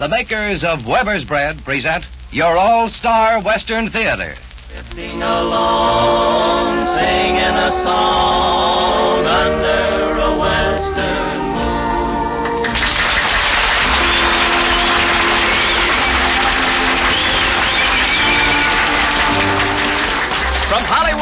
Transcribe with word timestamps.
the 0.00 0.08
makers 0.08 0.64
of 0.64 0.86
Weber's 0.86 1.26
Bread 1.26 1.62
present 1.62 2.02
your 2.32 2.56
all 2.56 2.88
star 2.88 3.42
Western 3.42 3.90
Theater. 3.90 4.34
Drifting 4.72 5.20
along, 5.20 6.86
singing 6.96 7.36
a 7.36 7.70
song 7.84 8.29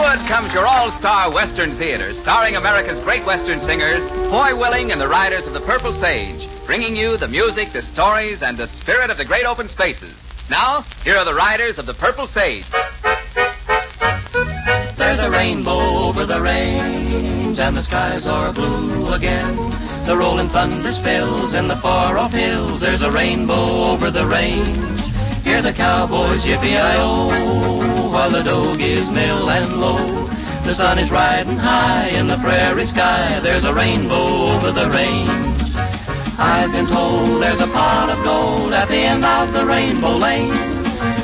Hollywood 0.08 0.28
comes 0.30 0.54
your 0.54 0.66
all-star 0.66 1.30
Western 1.30 1.76
theater, 1.76 2.14
starring 2.14 2.56
America's 2.56 2.98
great 3.00 3.26
Western 3.26 3.60
singers, 3.60 4.00
Foy 4.30 4.56
Willing 4.56 4.90
and 4.90 4.98
the 4.98 5.06
Riders 5.06 5.46
of 5.46 5.52
the 5.52 5.60
Purple 5.60 5.92
Sage, 6.00 6.48
bringing 6.64 6.96
you 6.96 7.18
the 7.18 7.28
music, 7.28 7.74
the 7.74 7.82
stories, 7.82 8.40
and 8.40 8.56
the 8.56 8.68
spirit 8.80 9.10
of 9.10 9.18
the 9.18 9.26
great 9.26 9.44
open 9.44 9.68
spaces. 9.68 10.14
Now, 10.48 10.80
here 11.04 11.18
are 11.18 11.26
the 11.26 11.34
Riders 11.34 11.78
of 11.78 11.84
the 11.84 11.92
Purple 11.92 12.26
Sage. 12.26 12.64
There's 14.96 15.20
a 15.20 15.28
rainbow 15.30 16.08
over 16.08 16.24
the 16.24 16.40
range, 16.40 17.58
and 17.58 17.76
the 17.76 17.82
skies 17.82 18.26
are 18.26 18.50
blue 18.50 19.12
again. 19.12 19.56
The 20.06 20.16
rolling 20.16 20.48
thunder 20.48 20.92
spills 20.94 21.52
in 21.52 21.68
the 21.68 21.76
far 21.82 22.16
off 22.16 22.32
hills. 22.32 22.80
There's 22.80 23.02
a 23.02 23.12
rainbow 23.12 23.92
over 23.92 24.10
the 24.10 24.26
range. 24.26 25.04
Hear 25.44 25.60
the 25.60 25.74
cowboys 25.74 26.40
yippee-i-oh, 26.44 27.67
while 28.18 28.32
the 28.32 28.42
dog 28.42 28.80
is 28.80 29.06
mill 29.10 29.48
and 29.48 29.78
low. 29.78 30.26
The 30.66 30.74
sun 30.74 30.98
is 30.98 31.08
riding 31.08 31.56
high 31.56 32.08
in 32.08 32.26
the 32.26 32.36
prairie 32.42 32.86
sky. 32.86 33.38
There's 33.40 33.62
a 33.62 33.72
rainbow 33.72 34.58
over 34.58 34.72
the 34.72 34.90
range. 34.90 35.30
I've 36.34 36.72
been 36.72 36.88
told 36.90 37.40
there's 37.40 37.60
a 37.60 37.70
pot 37.70 38.10
of 38.10 38.18
gold 38.24 38.72
at 38.74 38.88
the 38.88 38.98
end 38.98 39.24
of 39.24 39.52
the 39.52 39.64
rainbow 39.64 40.18
lane. 40.18 40.50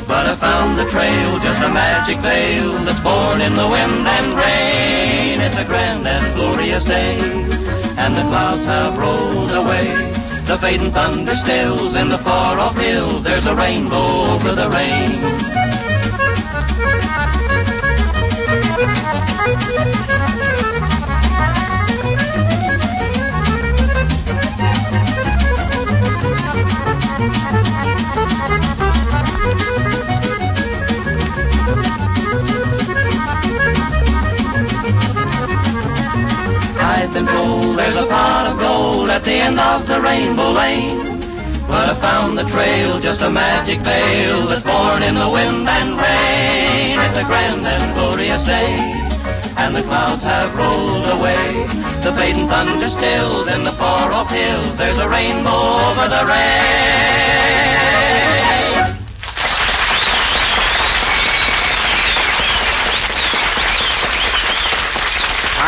But 0.07 0.31
I 0.31 0.39
found 0.39 0.79
the 0.79 0.87
trail 0.95 1.43
just 1.43 1.67
a 1.67 1.69
magic 1.69 2.23
veil 2.23 2.79
that's 2.87 3.03
born 3.03 3.41
in 3.41 3.57
the 3.57 3.67
wind 3.67 4.07
and 4.07 4.39
rain. 4.39 5.41
It's 5.43 5.59
a 5.59 5.67
grand 5.67 6.07
and 6.07 6.37
glorious 6.37 6.85
day, 6.85 7.19
and 7.99 8.15
the 8.15 8.23
clouds 8.31 8.65
have 8.71 8.95
rolled 8.97 9.51
away. 9.51 9.91
The 10.47 10.59
fading 10.63 10.93
thunder 10.93 11.35
stills 11.43 11.97
in 11.97 12.09
the 12.09 12.23
far 12.23 12.61
off 12.61 12.77
hills. 12.77 13.25
There's 13.25 13.47
a 13.47 13.57
rainbow 13.57 14.39
over 14.39 14.55
the 14.55 14.71
range. 14.71 15.64
I've 36.77 37.13
been 37.13 37.27
told 37.27 37.79
there's 37.79 37.97
a 37.97 38.07
pot 38.07 38.47
of 38.53 38.59
gold 38.59 39.11
at 39.11 39.25
the 39.25 39.33
end 39.33 39.59
of 39.61 39.87
the 39.87 40.01
rainbow 40.01 40.53
lane. 40.53 41.14
But 41.75 41.91
I 41.91 42.01
found 42.01 42.39
the 42.39 42.45
trail 42.45 43.01
just 43.01 43.21
a 43.21 43.29
magic 43.29 43.81
veil 43.81 44.47
that's 44.47 44.63
born 44.63 45.03
in 45.03 45.17
the 45.17 45.29
wind 45.29 45.69
and 45.69 45.99
rain. 45.99 47.01
It's 47.03 47.19
a 47.19 47.25
grand 47.27 47.67
and 47.67 47.95
glorious 47.95 48.45
day, 48.45 48.79
and 49.59 49.75
the 49.75 49.83
clouds 49.83 50.23
have 50.23 50.55
rolled 50.55 51.09
away. 51.09 51.67
The 52.05 52.15
fading 52.15 52.47
thunder 52.47 52.89
stills 52.89 53.49
in 53.49 53.65
the 53.65 53.73
far 53.73 54.13
off 54.13 54.31
hills. 54.31 54.79
There's 54.79 55.01
a 55.01 55.09
rainbow 55.09 55.91
over 55.91 56.07
the 56.07 56.25
rain. 56.31 57.24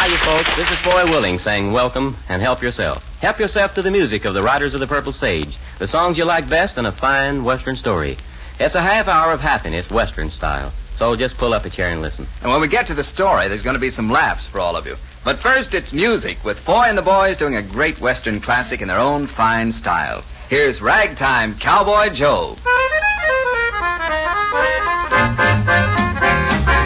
Hi, 0.06 0.12
you 0.12 0.18
folks. 0.24 0.56
This 0.56 0.70
is 0.70 0.78
Foy 0.84 1.10
Willing 1.10 1.36
saying 1.36 1.72
welcome 1.72 2.16
and 2.28 2.40
help 2.40 2.62
yourself. 2.62 3.02
Help 3.20 3.40
yourself 3.40 3.74
to 3.74 3.82
the 3.82 3.90
music 3.90 4.24
of 4.24 4.34
the 4.34 4.42
Riders 4.42 4.72
of 4.72 4.78
the 4.78 4.86
Purple 4.86 5.12
Sage, 5.12 5.58
the 5.80 5.88
songs 5.88 6.16
you 6.16 6.24
like 6.24 6.48
best, 6.48 6.78
and 6.78 6.86
a 6.86 6.92
fine 6.92 7.42
Western 7.42 7.74
story. 7.74 8.16
It's 8.60 8.76
a 8.76 8.80
half 8.80 9.08
hour 9.08 9.32
of 9.32 9.40
happiness, 9.40 9.90
Western 9.90 10.30
style. 10.30 10.72
So 10.94 11.16
just 11.16 11.36
pull 11.38 11.52
up 11.52 11.64
a 11.64 11.70
chair 11.70 11.90
and 11.90 12.02
listen. 12.02 12.28
And 12.40 12.52
when 12.52 12.60
we 12.60 12.68
get 12.68 12.86
to 12.86 12.94
the 12.94 13.02
story, 13.02 13.48
there's 13.48 13.64
going 13.64 13.74
to 13.74 13.80
be 13.80 13.90
some 13.90 14.08
laughs 14.08 14.46
for 14.46 14.60
all 14.60 14.76
of 14.76 14.86
you. 14.86 14.94
But 15.24 15.40
first, 15.40 15.74
it's 15.74 15.92
music, 15.92 16.36
with 16.44 16.60
Foy 16.60 16.84
and 16.84 16.96
the 16.96 17.02
boys 17.02 17.36
doing 17.36 17.56
a 17.56 17.68
great 17.68 18.00
Western 18.00 18.40
classic 18.40 18.82
in 18.82 18.86
their 18.86 19.00
own 19.00 19.26
fine 19.26 19.72
style. 19.72 20.22
Here's 20.48 20.80
Ragtime 20.80 21.58
Cowboy 21.58 22.14
Joe. 22.14 22.54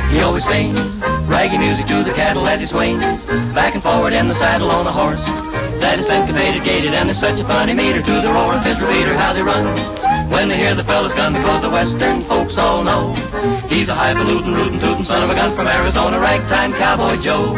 He 0.09 0.21
always 0.23 0.47
sings 0.47 1.20
raggy 1.41 1.57
music 1.57 1.87
to 1.87 2.05
the 2.05 2.13
cattle 2.13 2.47
as 2.47 2.61
he 2.61 2.67
swings. 2.67 3.01
Back 3.57 3.73
and 3.73 3.83
forward 3.83 4.13
in 4.13 4.29
the 4.29 4.35
saddle 4.35 4.71
on 4.71 4.87
a 4.87 4.93
horse. 4.93 5.25
That 5.81 5.99
is 5.99 6.07
syncopated, 6.07 6.65
gated, 6.65 6.93
and 6.93 7.09
there's 7.09 7.19
such 7.19 7.41
a 7.41 7.49
funny 7.49 7.73
meter 7.73 8.03
to 8.05 8.15
the 8.21 8.29
roar 8.29 8.53
of 8.53 8.63
his 8.63 8.77
repeater 8.79 9.17
how 9.17 9.33
they 9.33 9.41
run. 9.41 9.65
When 10.29 10.51
they 10.51 10.59
hear 10.59 10.75
the 10.75 10.85
fella's 10.85 11.15
gun 11.15 11.33
because 11.33 11.63
the 11.63 11.71
western 11.71 12.29
folks 12.29 12.59
all 12.59 12.85
know. 12.85 13.17
He's 13.73 13.89
a 13.89 13.95
highfalutin, 13.95 14.53
rootin' 14.53 14.81
tootin' 14.81 15.07
son 15.07 15.23
of 15.25 15.31
a 15.31 15.35
gun 15.35 15.57
from 15.57 15.67
Arizona, 15.67 16.21
ragtime 16.21 16.77
cowboy 16.77 17.17
Joe. 17.25 17.57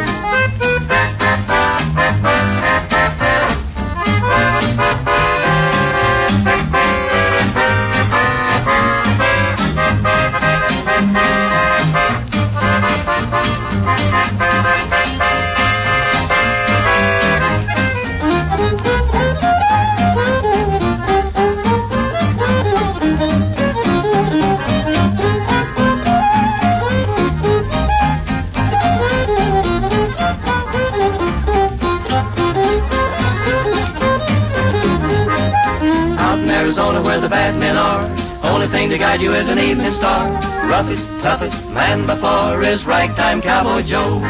Only 38.52 38.68
thing 38.68 38.90
to 38.92 38.98
guide 39.00 39.24
you 39.24 39.32
is 39.32 39.48
an 39.48 39.58
evening 39.58 39.90
star. 39.96 40.28
Roughest, 40.68 41.08
toughest 41.24 41.56
man 41.72 42.04
before 42.04 42.60
is 42.60 42.84
ragtime 42.84 43.40
cowboy 43.40 43.80
Joe. 43.80 44.20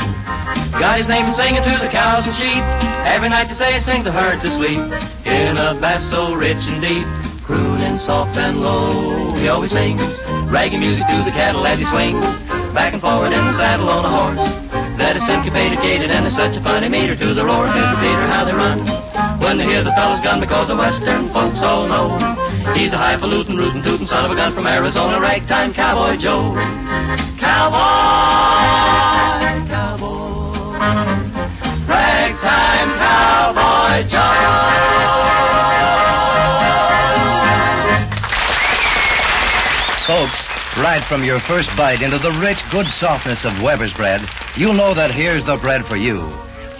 Got 0.78 1.02
his 1.02 1.10
name 1.10 1.26
in 1.26 1.34
singing 1.34 1.58
to 1.58 1.74
the 1.82 1.90
cows 1.90 2.22
and 2.22 2.36
sheep. 2.38 2.62
Every 3.02 3.28
night 3.28 3.50
they 3.50 3.58
say 3.58 3.82
sing 3.82 4.06
the 4.06 4.14
herd 4.14 4.38
to 4.46 4.50
sleep. 4.54 4.78
In 5.26 5.58
a 5.58 5.74
bass 5.74 6.06
so 6.06 6.38
rich 6.38 6.62
and 6.70 6.78
deep, 6.78 7.02
crooning 7.42 7.98
soft 7.98 8.38
and 8.38 8.62
low. 8.62 9.34
He 9.34 9.48
always 9.50 9.74
sings 9.74 10.00
raggy 10.54 10.78
music 10.78 11.02
to 11.10 11.26
the 11.26 11.34
cattle 11.34 11.66
as 11.66 11.82
he 11.82 11.86
swings 11.90 12.22
back 12.70 12.94
and 12.94 13.02
forward 13.02 13.34
in 13.34 13.42
the 13.42 13.58
saddle 13.58 13.90
on 13.90 14.06
a 14.06 14.12
horse. 14.12 14.46
That 15.02 15.18
is 15.18 15.26
syncopated, 15.26 15.82
gated, 15.82 16.14
and 16.14 16.24
there's 16.24 16.38
such 16.38 16.54
a 16.54 16.62
funny 16.62 16.88
meter 16.88 17.18
to 17.18 17.34
the 17.34 17.44
roar 17.44 17.66
of 17.66 17.74
the 17.74 17.84
repeater 17.90 18.26
how 18.30 18.46
they 18.46 18.54
run. 18.54 18.86
When 19.42 19.58
they 19.58 19.66
hear 19.66 19.82
the 19.82 19.92
fellow's 19.98 20.22
gun 20.22 20.38
because 20.38 20.68
the 20.68 20.78
western 20.78 21.26
folks 21.34 21.58
all 21.58 21.90
know 21.90 22.41
he's 22.74 22.92
a 22.92 22.98
highfalutin, 22.98 23.56
rootin' 23.56 23.82
tootin' 23.82 24.06
son 24.06 24.24
of 24.24 24.30
a 24.30 24.34
gun 24.34 24.54
from 24.54 24.66
Arizona, 24.66 25.20
ragtime 25.20 25.72
cowboy 25.74 26.16
Joe. 26.16 26.54
Cowboy, 27.38 27.78
cowboy, 29.68 30.78
ragtime 31.86 32.90
cowboy 32.98 34.08
Joe. 34.08 34.82
Folks, 40.06 40.48
right 40.78 41.04
from 41.08 41.24
your 41.24 41.40
first 41.40 41.68
bite 41.76 42.02
into 42.02 42.18
the 42.18 42.32
rich, 42.40 42.58
good 42.70 42.86
softness 42.88 43.44
of 43.44 43.62
Weber's 43.62 43.94
bread, 43.94 44.20
you'll 44.56 44.74
know 44.74 44.94
that 44.94 45.10
here's 45.14 45.44
the 45.44 45.56
bread 45.56 45.84
for 45.86 45.96
you. 45.96 46.28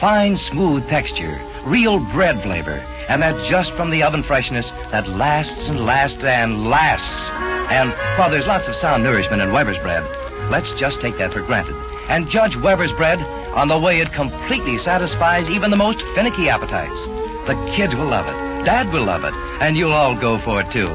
Fine, 0.01 0.37
smooth 0.37 0.89
texture, 0.89 1.41
real 1.65 1.99
bread 2.13 2.43
flavor, 2.43 2.85
and 3.09 3.23
that 3.23 3.35
just 3.49 3.73
from 3.75 3.91
the 3.91 4.03
oven 4.03 4.23
freshness 4.23 4.71
that 4.91 5.09
lasts 5.09 5.69
and 5.69 5.81
lasts 5.81 6.25
and 6.25 6.67
lasts. 6.67 7.29
And 7.71 7.91
while 8.19 8.31
there's 8.31 8.47
lots 8.47 8.69
of 8.69 8.75
sound 8.75 9.03
nourishment 9.03 9.43
in 9.43 9.53
Weber's 9.53 9.79
bread, 9.79 10.03
let's 10.51 10.75
just 10.79 11.01
take 11.01 11.19
that 11.19 11.33
for 11.33 11.43
granted 11.43 11.77
and 12.09 12.29
judge 12.29 12.57
Weber's 12.57 12.93
bread 12.93 13.21
on 13.55 13.69
the 13.69 13.79
way 13.79 14.01
it 14.01 14.13
completely 14.13 14.79
satisfies 14.79 15.49
even 15.49 15.71
the 15.71 15.77
most 15.77 16.03
finicky 16.15 16.49
appetites. 16.49 16.99
The 17.47 17.57
kids 17.77 17.95
will 17.95 18.09
love 18.09 18.27
it, 18.27 18.65
Dad 18.65 18.93
will 18.93 19.05
love 19.05 19.25
it, 19.25 19.35
and 19.61 19.77
you'll 19.77 19.93
all 19.93 20.19
go 20.19 20.39
for 20.39 20.61
it 20.61 20.71
too. 20.73 20.91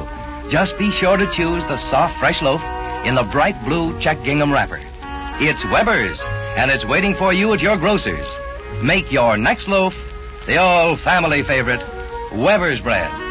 Just 0.49 0.77
be 0.77 0.91
sure 0.91 1.17
to 1.17 1.31
choose 1.33 1.63
the 1.65 1.77
soft, 1.89 2.19
fresh 2.19 2.41
loaf 2.41 2.61
in 3.05 3.15
the 3.15 3.27
bright 3.31 3.55
blue 3.63 3.99
check 4.01 4.21
gingham 4.23 4.51
wrapper. 4.51 4.79
It's 5.39 5.63
Weber's, 5.71 6.21
and 6.55 6.71
it's 6.71 6.85
waiting 6.85 7.15
for 7.15 7.33
you 7.33 7.53
at 7.53 7.61
your 7.61 7.77
grocer's. 7.77 8.27
Make 8.83 9.11
your 9.11 9.37
next 9.37 9.67
loaf 9.67 9.93
the 10.45 10.57
all 10.57 10.97
family 10.97 11.43
favorite, 11.43 11.81
Weber's 12.33 12.81
bread. 12.81 13.26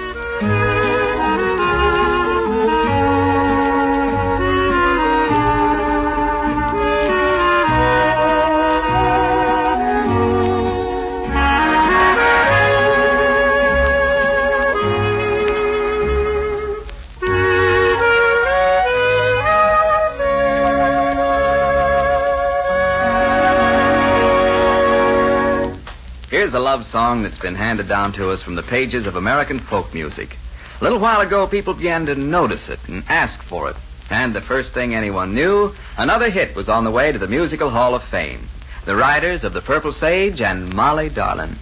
A 26.54 26.58
love 26.58 26.84
song 26.86 27.22
that's 27.22 27.38
been 27.38 27.54
handed 27.54 27.88
down 27.88 28.12
to 28.14 28.30
us 28.30 28.42
from 28.42 28.54
the 28.54 28.62
pages 28.62 29.06
of 29.06 29.16
American 29.16 29.58
folk 29.58 29.92
music. 29.94 30.36
A 30.80 30.84
little 30.84 31.00
while 31.00 31.20
ago, 31.20 31.46
people 31.46 31.74
began 31.74 32.06
to 32.06 32.14
notice 32.14 32.68
it 32.68 32.78
and 32.88 33.02
ask 33.08 33.42
for 33.42 33.70
it. 33.70 33.76
And 34.10 34.34
the 34.34 34.40
first 34.40 34.74
thing 34.74 34.94
anyone 34.94 35.34
knew, 35.34 35.72
another 35.96 36.30
hit 36.30 36.54
was 36.54 36.68
on 36.68 36.84
the 36.84 36.90
way 36.90 37.12
to 37.12 37.18
the 37.18 37.26
Musical 37.26 37.70
Hall 37.70 37.94
of 37.94 38.02
Fame. 38.04 38.48
The 38.84 38.94
Riders 38.96 39.42
of 39.42 39.52
the 39.52 39.62
Purple 39.62 39.92
Sage 39.92 40.40
and 40.40 40.72
Molly 40.74 41.08
Darlin'. 41.08 41.56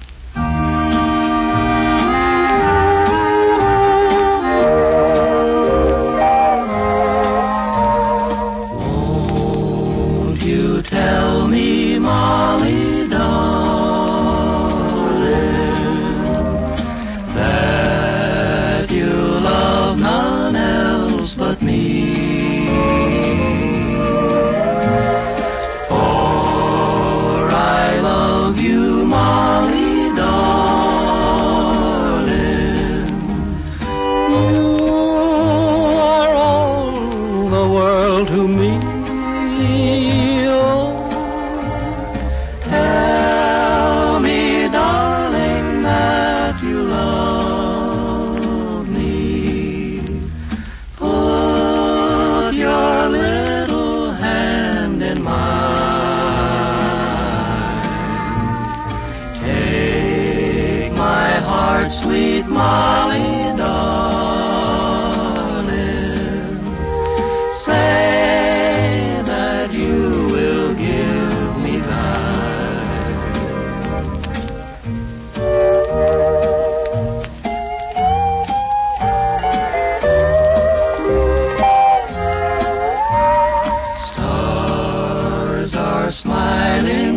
Smiling, 86.74 87.13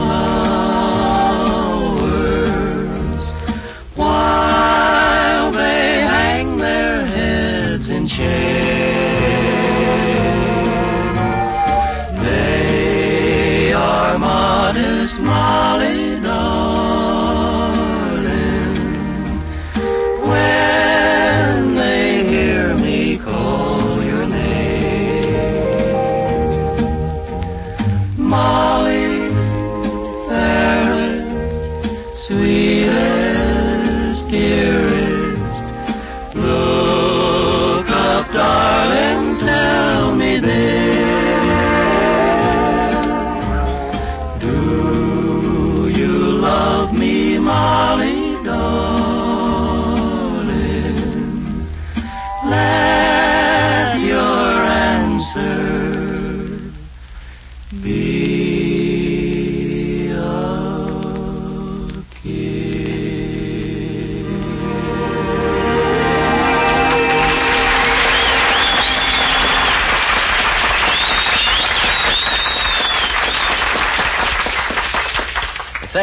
but 0.00 0.39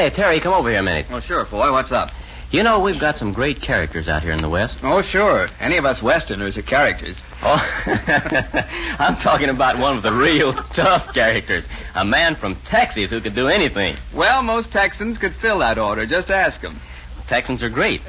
Say, 0.07 0.15
Terry, 0.15 0.39
come 0.39 0.53
over 0.53 0.69
here 0.69 0.79
a 0.79 0.83
minute. 0.83 1.07
Oh, 1.09 1.19
sure, 1.19 1.43
boy. 1.43 1.69
What's 1.73 1.91
up? 1.91 2.11
You 2.49 2.63
know, 2.63 2.79
we've 2.79 2.99
got 2.99 3.17
some 3.17 3.33
great 3.33 3.61
characters 3.61 4.07
out 4.07 4.21
here 4.23 4.31
in 4.31 4.41
the 4.41 4.49
West. 4.49 4.77
Oh, 4.81 5.01
sure. 5.01 5.49
Any 5.59 5.75
of 5.75 5.83
us 5.83 6.01
Westerners 6.01 6.55
are 6.55 6.61
characters. 6.61 7.19
Oh, 7.41 7.59
I'm 8.99 9.17
talking 9.17 9.49
about 9.49 9.77
one 9.79 9.97
of 9.97 10.03
the 10.03 10.13
real 10.13 10.53
tough 10.75 11.13
characters. 11.13 11.65
A 11.95 12.05
man 12.05 12.37
from 12.37 12.55
Texas 12.69 13.09
who 13.09 13.19
could 13.19 13.35
do 13.35 13.47
anything. 13.47 13.97
Well, 14.15 14.43
most 14.43 14.71
Texans 14.71 15.17
could 15.17 15.33
fill 15.41 15.59
that 15.59 15.77
order. 15.77 16.05
Just 16.05 16.29
ask 16.29 16.61
them. 16.61 16.79
Texans 17.27 17.61
are 17.61 17.69
great. 17.69 17.99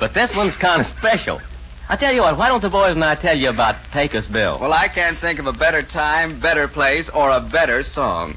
But 0.00 0.12
this 0.12 0.32
one's 0.34 0.56
kind 0.56 0.82
of 0.82 0.88
special. 0.98 1.40
I 1.88 1.94
tell 1.94 2.12
you 2.12 2.22
what, 2.22 2.36
why 2.36 2.48
don't 2.48 2.62
the 2.62 2.68
boys 2.68 2.96
and 2.96 3.04
I 3.04 3.14
tell 3.14 3.38
you 3.38 3.50
about 3.50 3.76
Pecos 3.92 4.26
Bill? 4.26 4.58
Well, 4.60 4.72
I 4.72 4.88
can't 4.88 5.18
think 5.20 5.38
of 5.38 5.46
a 5.46 5.52
better 5.52 5.82
time, 5.82 6.40
better 6.40 6.66
place, 6.66 7.08
or 7.14 7.30
a 7.30 7.40
better 7.40 7.84
song. 7.84 8.34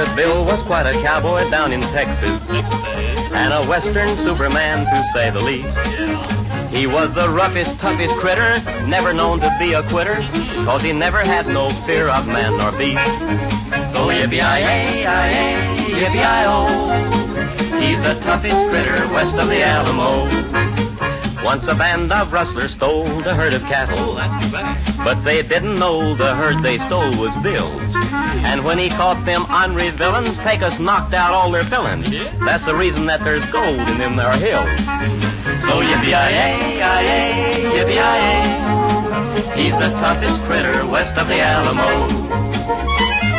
Pecos 0.00 0.16
Bill 0.16 0.44
was 0.46 0.62
quite 0.62 0.86
a 0.86 0.94
cowboy 1.02 1.50
down 1.50 1.72
in 1.72 1.82
Texas. 1.92 2.40
And 2.48 3.52
a 3.52 3.68
western 3.68 4.16
superman, 4.24 4.86
to 4.86 5.04
say 5.12 5.28
the 5.30 5.40
least. 5.40 5.76
He 6.72 6.86
was 6.86 7.12
the 7.14 7.28
roughest, 7.28 7.78
toughest 7.78 8.16
critter, 8.16 8.62
never 8.86 9.12
known 9.12 9.40
to 9.40 9.54
be 9.58 9.74
a 9.74 9.82
quitter, 9.90 10.16
cause 10.64 10.80
he 10.80 10.94
never 10.94 11.22
had 11.22 11.46
no 11.48 11.68
fear 11.84 12.08
of 12.08 12.26
man 12.26 12.56
nor 12.56 12.72
beast. 12.72 12.96
So 13.92 14.08
yippee-yi-yi-yi, 14.08 15.04
yippee-yi-o, 16.00 16.64
he's 17.78 18.00
the 18.00 18.14
toughest 18.24 18.70
critter 18.70 19.06
west 19.12 19.36
of 19.36 19.48
the 19.48 19.62
Alamo. 19.62 20.89
Once 21.42 21.64
a 21.68 21.74
band 21.74 22.12
of 22.12 22.32
rustlers 22.32 22.72
stole 22.74 23.08
the 23.22 23.34
herd 23.34 23.54
of 23.54 23.62
cattle, 23.62 24.14
but 25.04 25.22
they 25.24 25.42
didn't 25.42 25.78
know 25.78 26.14
the 26.14 26.34
herd 26.34 26.62
they 26.62 26.76
stole 26.86 27.16
was 27.18 27.34
Bill's. 27.42 27.80
And 28.44 28.64
when 28.64 28.78
he 28.78 28.88
caught 28.90 29.24
them 29.24 29.46
ornery 29.48 29.90
villains, 29.90 30.36
Pecos 30.44 30.78
knocked 30.78 31.14
out 31.14 31.32
all 31.32 31.50
their 31.50 31.64
villains. 31.68 32.04
That's 32.44 32.64
the 32.66 32.74
reason 32.74 33.06
that 33.06 33.24
there's 33.24 33.44
gold 33.50 33.88
in 33.88 33.98
them 33.98 34.16
there 34.16 34.36
hills. 34.36 34.68
So 35.64 35.80
yippee-yi-yi-yi, 35.80 36.76
yippee-yi-yi, 37.72 38.44
he's 39.56 39.74
the 39.80 39.90
toughest 39.96 40.42
critter 40.44 40.86
west 40.86 41.16
of 41.16 41.28
the 41.28 41.40
Alamo. 41.40 43.29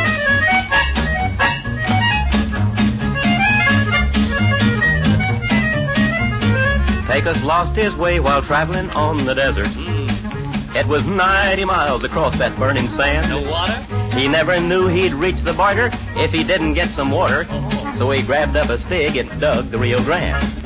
Pecos 7.12 7.42
lost 7.44 7.76
his 7.76 7.94
way 7.96 8.20
while 8.20 8.40
traveling 8.40 8.88
on 8.96 9.26
the 9.26 9.34
desert. 9.34 9.68
Hmm. 9.68 10.72
It 10.74 10.88
was 10.88 11.04
90 11.04 11.66
miles 11.66 12.04
across 12.04 12.32
that 12.38 12.58
burning 12.58 12.88
sand. 12.88 13.28
No 13.28 13.50
water? 13.50 13.76
He 14.16 14.28
never 14.28 14.58
knew 14.58 14.88
he'd 14.88 15.12
reach 15.12 15.36
the 15.44 15.52
border 15.52 15.90
if 16.16 16.30
he 16.30 16.42
didn't 16.42 16.72
get 16.72 16.88
some 16.96 17.10
water. 17.10 17.44
Oh. 17.50 17.94
So 17.98 18.10
he 18.12 18.24
grabbed 18.24 18.56
up 18.56 18.70
a 18.70 18.78
stick 18.78 19.16
and 19.16 19.28
dug 19.38 19.70
the 19.70 19.78
Rio 19.78 20.02
Grande. 20.02 20.56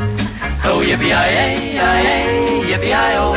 So 0.62 0.86
yippee-yi-yi, 0.86 1.82
yippee-yi-o. 2.70 3.34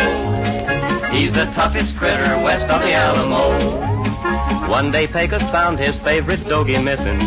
He's 1.09 1.33
the 1.33 1.45
toughest 1.57 1.97
critter 1.97 2.37
west 2.43 2.69
of 2.69 2.81
the 2.81 2.93
Alamo. 2.93 4.69
One 4.69 4.91
day 4.91 5.07
Pecos 5.07 5.41
found 5.49 5.79
his 5.79 5.97
favorite 6.03 6.47
doggy 6.47 6.77
missing. 6.77 7.17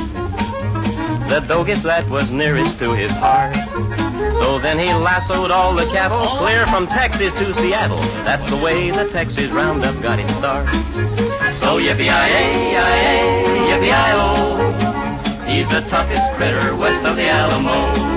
The 1.27 1.43
doggies 1.49 1.83
that 1.83 2.09
was 2.09 2.31
nearest 2.31 2.79
to 2.79 2.95
his 2.95 3.11
heart. 3.11 4.12
So 4.43 4.59
then 4.59 4.77
he 4.77 4.93
lassoed 4.93 5.53
all 5.53 5.73
the 5.73 5.87
cattle 5.87 6.37
clear 6.39 6.67
from 6.67 6.89
Texas 6.89 7.33
to 7.35 7.55
Seattle. 7.55 8.01
That's 8.25 8.45
the 8.51 8.57
way 8.57 8.91
the 8.91 9.09
Texas 9.11 9.49
Roundup 9.53 10.03
got 10.03 10.19
its 10.19 10.35
start. 10.35 10.67
So 11.61 11.79
yippee-yi-yi, 11.79 12.75
yippee-yi-o. 13.71 15.47
He's 15.47 15.69
the 15.69 15.83
toughest 15.89 16.37
critter 16.37 16.75
west 16.75 17.07
of 17.07 17.15
the 17.15 17.29
Alamo. 17.29 18.12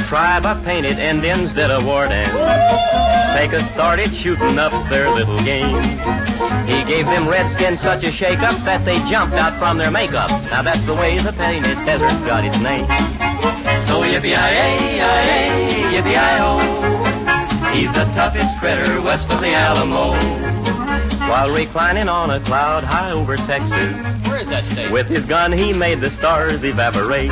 A 0.00 0.08
tribe 0.08 0.46
of 0.46 0.64
painted 0.64 0.98
Indians 0.98 1.52
did 1.52 1.70
a 1.70 1.80
war 1.84 2.06
dance, 2.06 2.32
Pecos 3.36 3.68
started 3.72 4.14
shooting 4.22 4.58
up 4.58 4.72
their 4.88 5.10
little 5.10 5.42
game. 5.44 5.76
He 6.66 6.84
gave 6.84 7.06
them 7.06 7.28
redskins 7.28 7.80
such 7.80 8.04
a 8.04 8.12
shake-up 8.12 8.64
that 8.64 8.84
they 8.84 8.98
jumped 9.10 9.34
out 9.34 9.58
from 9.58 9.78
their 9.78 9.90
makeup. 9.90 10.30
Now 10.50 10.62
that's 10.62 10.84
the 10.86 10.94
way 10.94 11.22
the 11.22 11.32
painted 11.32 11.76
desert 11.84 12.16
got 12.24 12.44
its 12.44 12.56
name. 12.62 12.86
So 13.88 14.00
yippee-yi-yi, 14.00 15.00
yippee-yi-o. 15.96 16.60
He's 17.74 17.92
the 17.92 18.04
toughest 18.16 18.58
critter 18.58 19.00
west 19.02 19.28
of 19.30 19.40
the 19.40 19.52
Alamo. 19.52 20.12
While 21.28 21.50
reclining 21.52 22.08
on 22.08 22.30
a 22.30 22.40
cloud 22.44 22.84
high 22.84 23.10
over 23.12 23.36
Texas, 23.36 23.94
Where 24.26 24.40
is 24.40 24.48
that 24.48 24.64
state? 24.72 24.90
with 24.90 25.06
his 25.08 25.24
gun 25.26 25.52
he 25.52 25.72
made 25.72 26.00
the 26.00 26.10
stars 26.10 26.64
evaporate. 26.64 27.30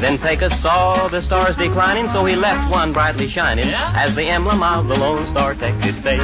Then 0.00 0.18
Pecos 0.18 0.52
saw 0.62 1.08
the 1.08 1.20
stars 1.20 1.56
declining, 1.56 2.08
so 2.12 2.24
he 2.24 2.34
left 2.34 2.70
one 2.70 2.92
brightly 2.92 3.28
shining 3.28 3.68
Yeah? 3.68 3.92
as 3.94 4.16
the 4.16 4.24
emblem 4.24 4.62
of 4.62 4.88
the 4.88 4.94
Lone 4.94 5.28
Star 5.30 5.54
Texas 5.54 5.96
state. 6.00 6.20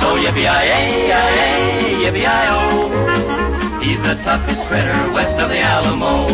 So 0.00 0.14
yippee-yi-yi, 0.14 1.10
yippee-yi-o. 2.06 3.80
He's 3.82 4.00
the 4.02 4.14
toughest 4.22 4.62
critter 4.68 5.12
west 5.12 5.34
of 5.36 5.50
the 5.50 5.58
Alamo. 5.58 6.26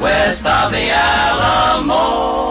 West 0.00 0.44
of 0.44 0.72
the 0.72 0.90
Alamo. 0.90 2.43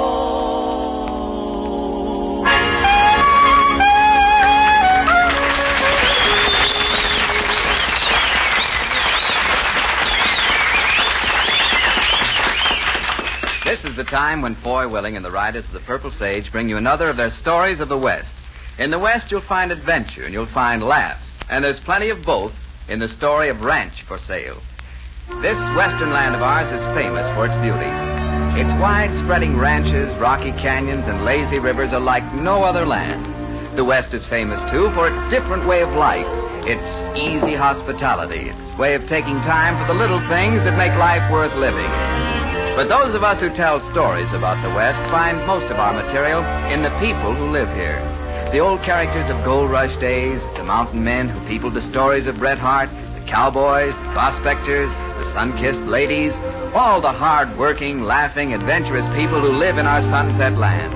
This 13.83 13.91
is 13.91 13.97
the 13.97 14.05
time 14.05 14.41
when 14.41 14.55
Foy 14.55 14.87
Willing 14.87 15.17
and 15.17 15.25
the 15.25 15.29
Riders 15.29 15.65
of 15.65 15.73
the 15.73 15.81
Purple 15.81 16.09
Sage 16.09 16.53
bring 16.53 16.69
you 16.69 16.77
another 16.77 17.09
of 17.09 17.17
their 17.17 17.29
stories 17.29 17.81
of 17.81 17.89
the 17.89 17.97
West. 17.97 18.33
In 18.79 18.91
the 18.91 18.97
West, 18.97 19.29
you'll 19.29 19.41
find 19.41 19.73
adventure 19.73 20.23
and 20.23 20.31
you'll 20.31 20.45
find 20.45 20.81
laughs, 20.81 21.27
and 21.49 21.65
there's 21.65 21.81
plenty 21.81 22.09
of 22.09 22.23
both 22.23 22.53
in 22.87 22.99
the 22.99 23.09
story 23.09 23.49
of 23.49 23.59
Ranch 23.59 24.03
for 24.03 24.17
Sale. 24.17 24.61
This 25.41 25.59
western 25.75 26.11
land 26.11 26.33
of 26.33 26.41
ours 26.41 26.71
is 26.71 26.79
famous 26.95 27.27
for 27.35 27.43
its 27.45 27.59
beauty. 27.59 27.91
Its 28.55 28.71
wide 28.79 29.11
spreading 29.21 29.59
ranches, 29.59 30.07
rocky 30.17 30.53
canyons, 30.53 31.09
and 31.09 31.25
lazy 31.25 31.59
rivers 31.59 31.91
are 31.91 31.99
like 31.99 32.23
no 32.35 32.63
other 32.63 32.85
land. 32.85 33.75
The 33.75 33.83
West 33.83 34.13
is 34.13 34.25
famous, 34.27 34.63
too, 34.71 34.91
for 34.95 35.11
its 35.11 35.29
different 35.29 35.67
way 35.67 35.81
of 35.81 35.89
life, 35.89 36.27
its 36.63 36.87
easy 37.19 37.53
hospitality, 37.53 38.47
its 38.47 38.79
way 38.79 38.95
of 38.95 39.01
taking 39.09 39.35
time 39.43 39.75
for 39.75 39.91
the 39.91 39.99
little 39.99 40.23
things 40.31 40.63
that 40.63 40.77
make 40.77 40.95
life 40.95 41.29
worth 41.29 41.53
living. 41.55 42.42
But 42.75 42.89
those 42.89 43.13
of 43.13 43.21
us 43.21 43.39
who 43.39 43.53
tell 43.53 43.79
stories 43.91 44.33
about 44.33 44.57
the 44.65 44.73
West 44.73 44.97
find 45.13 45.37
most 45.45 45.69
of 45.69 45.77
our 45.77 45.93
material 45.93 46.41
in 46.73 46.81
the 46.81 46.89
people 46.97 47.33
who 47.33 47.53
live 47.53 47.69
here. 47.77 48.01
The 48.51 48.59
old 48.59 48.81
characters 48.81 49.29
of 49.29 49.45
gold 49.45 49.69
rush 49.69 49.95
days, 50.01 50.41
the 50.57 50.63
mountain 50.63 51.03
men 51.03 51.29
who 51.29 51.47
peopled 51.47 51.75
the 51.75 51.85
stories 51.85 52.25
of 52.25 52.39
Bret 52.39 52.57
Harte, 52.57 52.89
the 52.89 53.25
cowboys, 53.29 53.93
the 53.93 54.13
prospectors, 54.13 54.89
the 55.21 55.31
sun-kissed 55.33 55.85
ladies, 55.85 56.33
all 56.73 56.99
the 56.99 57.11
hard-working, 57.13 58.01
laughing, 58.01 58.53
adventurous 58.53 59.05
people 59.13 59.39
who 59.39 59.53
live 59.53 59.77
in 59.77 59.85
our 59.85 60.01
sunset 60.09 60.57
land. 60.57 60.91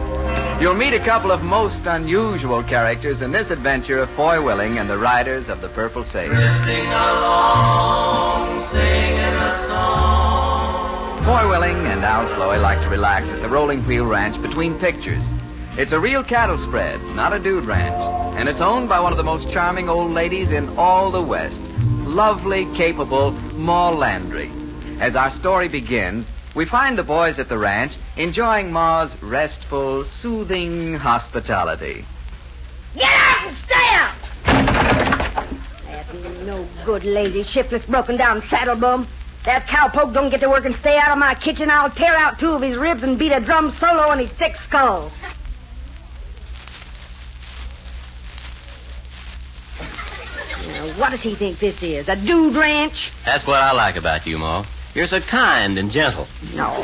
You'll 0.59 0.73
meet 0.73 0.93
a 0.93 1.05
couple 1.05 1.31
of 1.31 1.43
most 1.43 1.85
unusual 1.85 2.63
characters 2.63 3.21
in 3.21 3.31
this 3.31 3.51
adventure 3.51 4.01
of 4.01 4.09
Foy 4.15 4.43
Willing 4.43 4.79
and 4.79 4.89
the 4.89 4.97
Riders 4.97 5.47
of 5.47 5.61
the 5.61 5.69
Purple 5.69 6.03
Sage. 6.05 6.31
Drifting 6.31 6.87
along, 6.89 8.65
singing 8.71 9.37
a 9.37 9.67
song. 9.69 10.16
Foy 11.27 11.45
Willing 11.49 11.75
and 11.75 12.05
Al 12.05 12.25
Sloey 12.37 12.57
like 12.57 12.79
to 12.85 12.89
relax 12.89 13.27
at 13.27 13.41
the 13.41 13.49
Rolling 13.49 13.85
Wheel 13.85 14.05
Ranch 14.05 14.41
between 14.41 14.79
pictures. 14.79 15.21
It's 15.77 15.91
a 15.91 15.99
real 15.99 16.23
cattle 16.23 16.57
spread, 16.57 17.01
not 17.17 17.33
a 17.33 17.43
dude 17.43 17.65
ranch, 17.65 17.99
and 18.39 18.47
it's 18.47 18.61
owned 18.61 18.87
by 18.87 19.01
one 19.01 19.11
of 19.11 19.17
the 19.17 19.25
most 19.25 19.51
charming 19.51 19.89
old 19.89 20.11
ladies 20.11 20.53
in 20.53 20.69
all 20.77 21.11
the 21.11 21.21
West. 21.21 21.59
Lovely, 22.07 22.63
capable 22.77 23.31
Ma 23.31 23.89
Landry. 23.89 24.49
As 25.01 25.17
our 25.17 25.29
story 25.31 25.67
begins, 25.67 26.25
we 26.55 26.65
find 26.65 26.97
the 26.97 27.03
boys 27.03 27.39
at 27.39 27.49
the 27.49 27.57
ranch 27.57 27.91
enjoying 28.15 28.71
Ma's 28.71 29.11
restful, 29.21 30.05
soothing 30.05 30.93
hospitality. 30.93 32.05
Get 32.95 33.03
out 33.03 33.47
and 33.47 33.57
stay 33.65 33.89
out! 33.89 34.15
That 35.87 36.45
no 36.45 36.65
good 36.85 37.03
lazy, 37.03 37.43
shiftless, 37.43 37.85
broken 37.85 38.15
down 38.15 38.43
saddlebum. 38.49 39.09
That 39.47 39.65
cowpoke 39.65 40.13
don't 40.13 40.29
get 40.29 40.41
to 40.41 40.49
work 40.49 40.65
and 40.65 40.75
stay 40.75 40.97
out 40.97 41.13
of 41.13 41.17
my 41.17 41.33
kitchen. 41.33 41.69
I'll 41.69 41.89
tear 41.89 42.13
out 42.13 42.37
two 42.37 42.49
of 42.49 42.61
his 42.61 42.77
ribs 42.77 43.01
and 43.01 43.17
beat 43.17 43.31
a 43.31 43.39
drum 43.39 43.71
solo 43.71 44.09
on 44.09 44.19
his 44.19 44.29
thick 44.31 44.57
skull. 44.57 45.09
Now, 50.67 50.99
what 50.99 51.11
does 51.11 51.21
he 51.21 51.33
think 51.33 51.59
this 51.59 51.81
is? 51.81 52.09
A 52.09 52.17
dude 52.17 52.57
ranch? 52.57 53.09
That's 53.23 53.47
what 53.47 53.61
I 53.61 53.71
like 53.71 53.95
about 53.95 54.27
you, 54.27 54.37
Ma. 54.37 54.65
You're 54.93 55.07
so 55.07 55.21
kind 55.21 55.77
and 55.77 55.89
gentle. 55.89 56.27
No. 56.53 56.75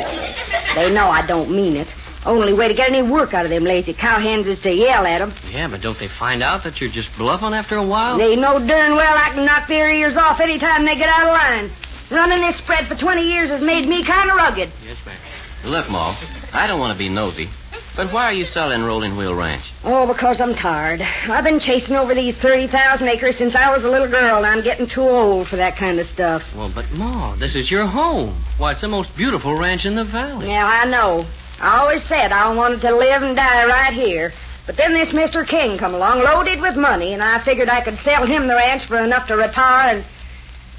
They 0.74 0.89
know 0.89 1.10
I 1.10 1.25
don't 1.27 1.51
mean 1.51 1.75
it. 1.75 1.89
Only 2.25 2.53
way 2.53 2.70
to 2.70 2.74
get 2.74 2.89
any 2.89 3.01
work 3.01 3.34
out 3.34 3.43
of 3.43 3.50
them 3.50 3.65
lazy 3.65 3.93
cowhands 3.93 4.48
is 4.48 4.62
to 4.62 4.72
yell 4.72 5.05
at 5.05 5.20
at 5.20 5.22
'em. 5.22 5.34
Yeah, 5.51 5.67
but 5.67 5.82
don't 5.82 6.00
they 6.00 6.08
find 6.08 6.41
out 6.41 6.63
that 6.63 6.79
you're 6.79 6.89
just 6.89 7.10
bluffing 7.17 7.53
after 7.53 7.75
a 7.75 7.84
while? 7.84 8.17
They 8.17 8.38
know 8.38 8.58
darn 8.58 8.96
well 8.96 9.17
I 9.17 9.32
can 9.34 9.43
knock 9.43 9.67
their 9.67 9.91
ears 9.91 10.15
off 10.15 10.39
any 10.39 10.58
time 10.58 10.86
they 10.86 10.96
get 10.96 11.10
out 11.10 11.24
of 11.24 11.27
line. 11.27 11.70
Running 12.12 12.42
this 12.42 12.58
spread 12.58 12.88
for 12.88 12.96
20 12.96 13.22
years 13.22 13.50
has 13.50 13.62
made 13.62 13.88
me 13.88 14.04
kind 14.06 14.30
of 14.30 14.36
rugged. 14.36 14.70
Yes, 14.86 14.98
ma'am. 15.06 15.18
Look, 15.66 15.90
Ma, 15.90 16.16
I 16.52 16.68
don't 16.68 16.80
want 16.80 16.92
to 16.94 16.98
be 16.98 17.08
nosy, 17.08 17.50
but 17.96 18.12
why 18.12 18.26
are 18.26 18.34
you 18.34 18.44
selling 18.44 18.84
Rolling 18.84 19.16
Wheel 19.16 19.34
Ranch? 19.34 19.72
Oh, 19.86 20.06
because 20.06 20.42
I'm 20.42 20.54
tired. 20.54 21.02
I've 21.02 21.46
been 21.46 21.60
chasing 21.60 21.96
over 21.96 22.14
these 22.14 22.36
30,000 22.36 23.08
acres 23.08 23.38
since 23.38 23.56
I 23.56 23.74
was 23.74 23.86
a 23.86 23.90
little 23.90 24.10
girl, 24.10 24.38
and 24.38 24.46
I'm 24.46 24.62
getting 24.62 24.88
too 24.88 25.02
old 25.02 25.48
for 25.48 25.56
that 25.56 25.78
kind 25.78 26.00
of 26.00 26.08
stuff. 26.08 26.44
Well, 26.54 26.72
but 26.74 26.92
Ma, 26.92 27.36
this 27.38 27.56
is 27.56 27.72
your 27.72 27.86
home. 27.88 28.36
Why, 28.58 28.74
it's 28.74 28.82
the 28.82 28.90
most 28.90 29.16
beautiful 29.16 29.58
ranch 29.58 29.86
in 29.86 29.96
the 29.96 30.04
valley. 30.04 30.50
Yeah, 30.50 30.66
I 30.66 30.84
know. 30.86 31.26
I 31.62 31.80
always 31.80 32.04
said 32.04 32.34
I 32.34 32.54
wanted 32.54 32.82
to 32.82 32.94
live 32.94 33.24
and 33.24 33.36
die 33.36 33.66
right 33.66 33.94
here. 33.94 34.34
But 34.66 34.76
then 34.76 34.94
this 34.94 35.12
Mr. 35.12 35.48
King 35.48 35.78
come 35.78 35.94
along, 35.94 36.20
loaded 36.20 36.62
with 36.62 36.76
money, 36.76 37.14
and 37.14 37.24
I 37.24 37.40
figured 37.40 37.70
I 37.70 37.82
could 37.82 37.98
sell 38.00 38.26
him 38.26 38.48
the 38.48 38.56
ranch 38.56 38.86
for 38.86 38.98
enough 38.98 39.28
to 39.28 39.38
retire 39.38 39.96
and 39.96 40.06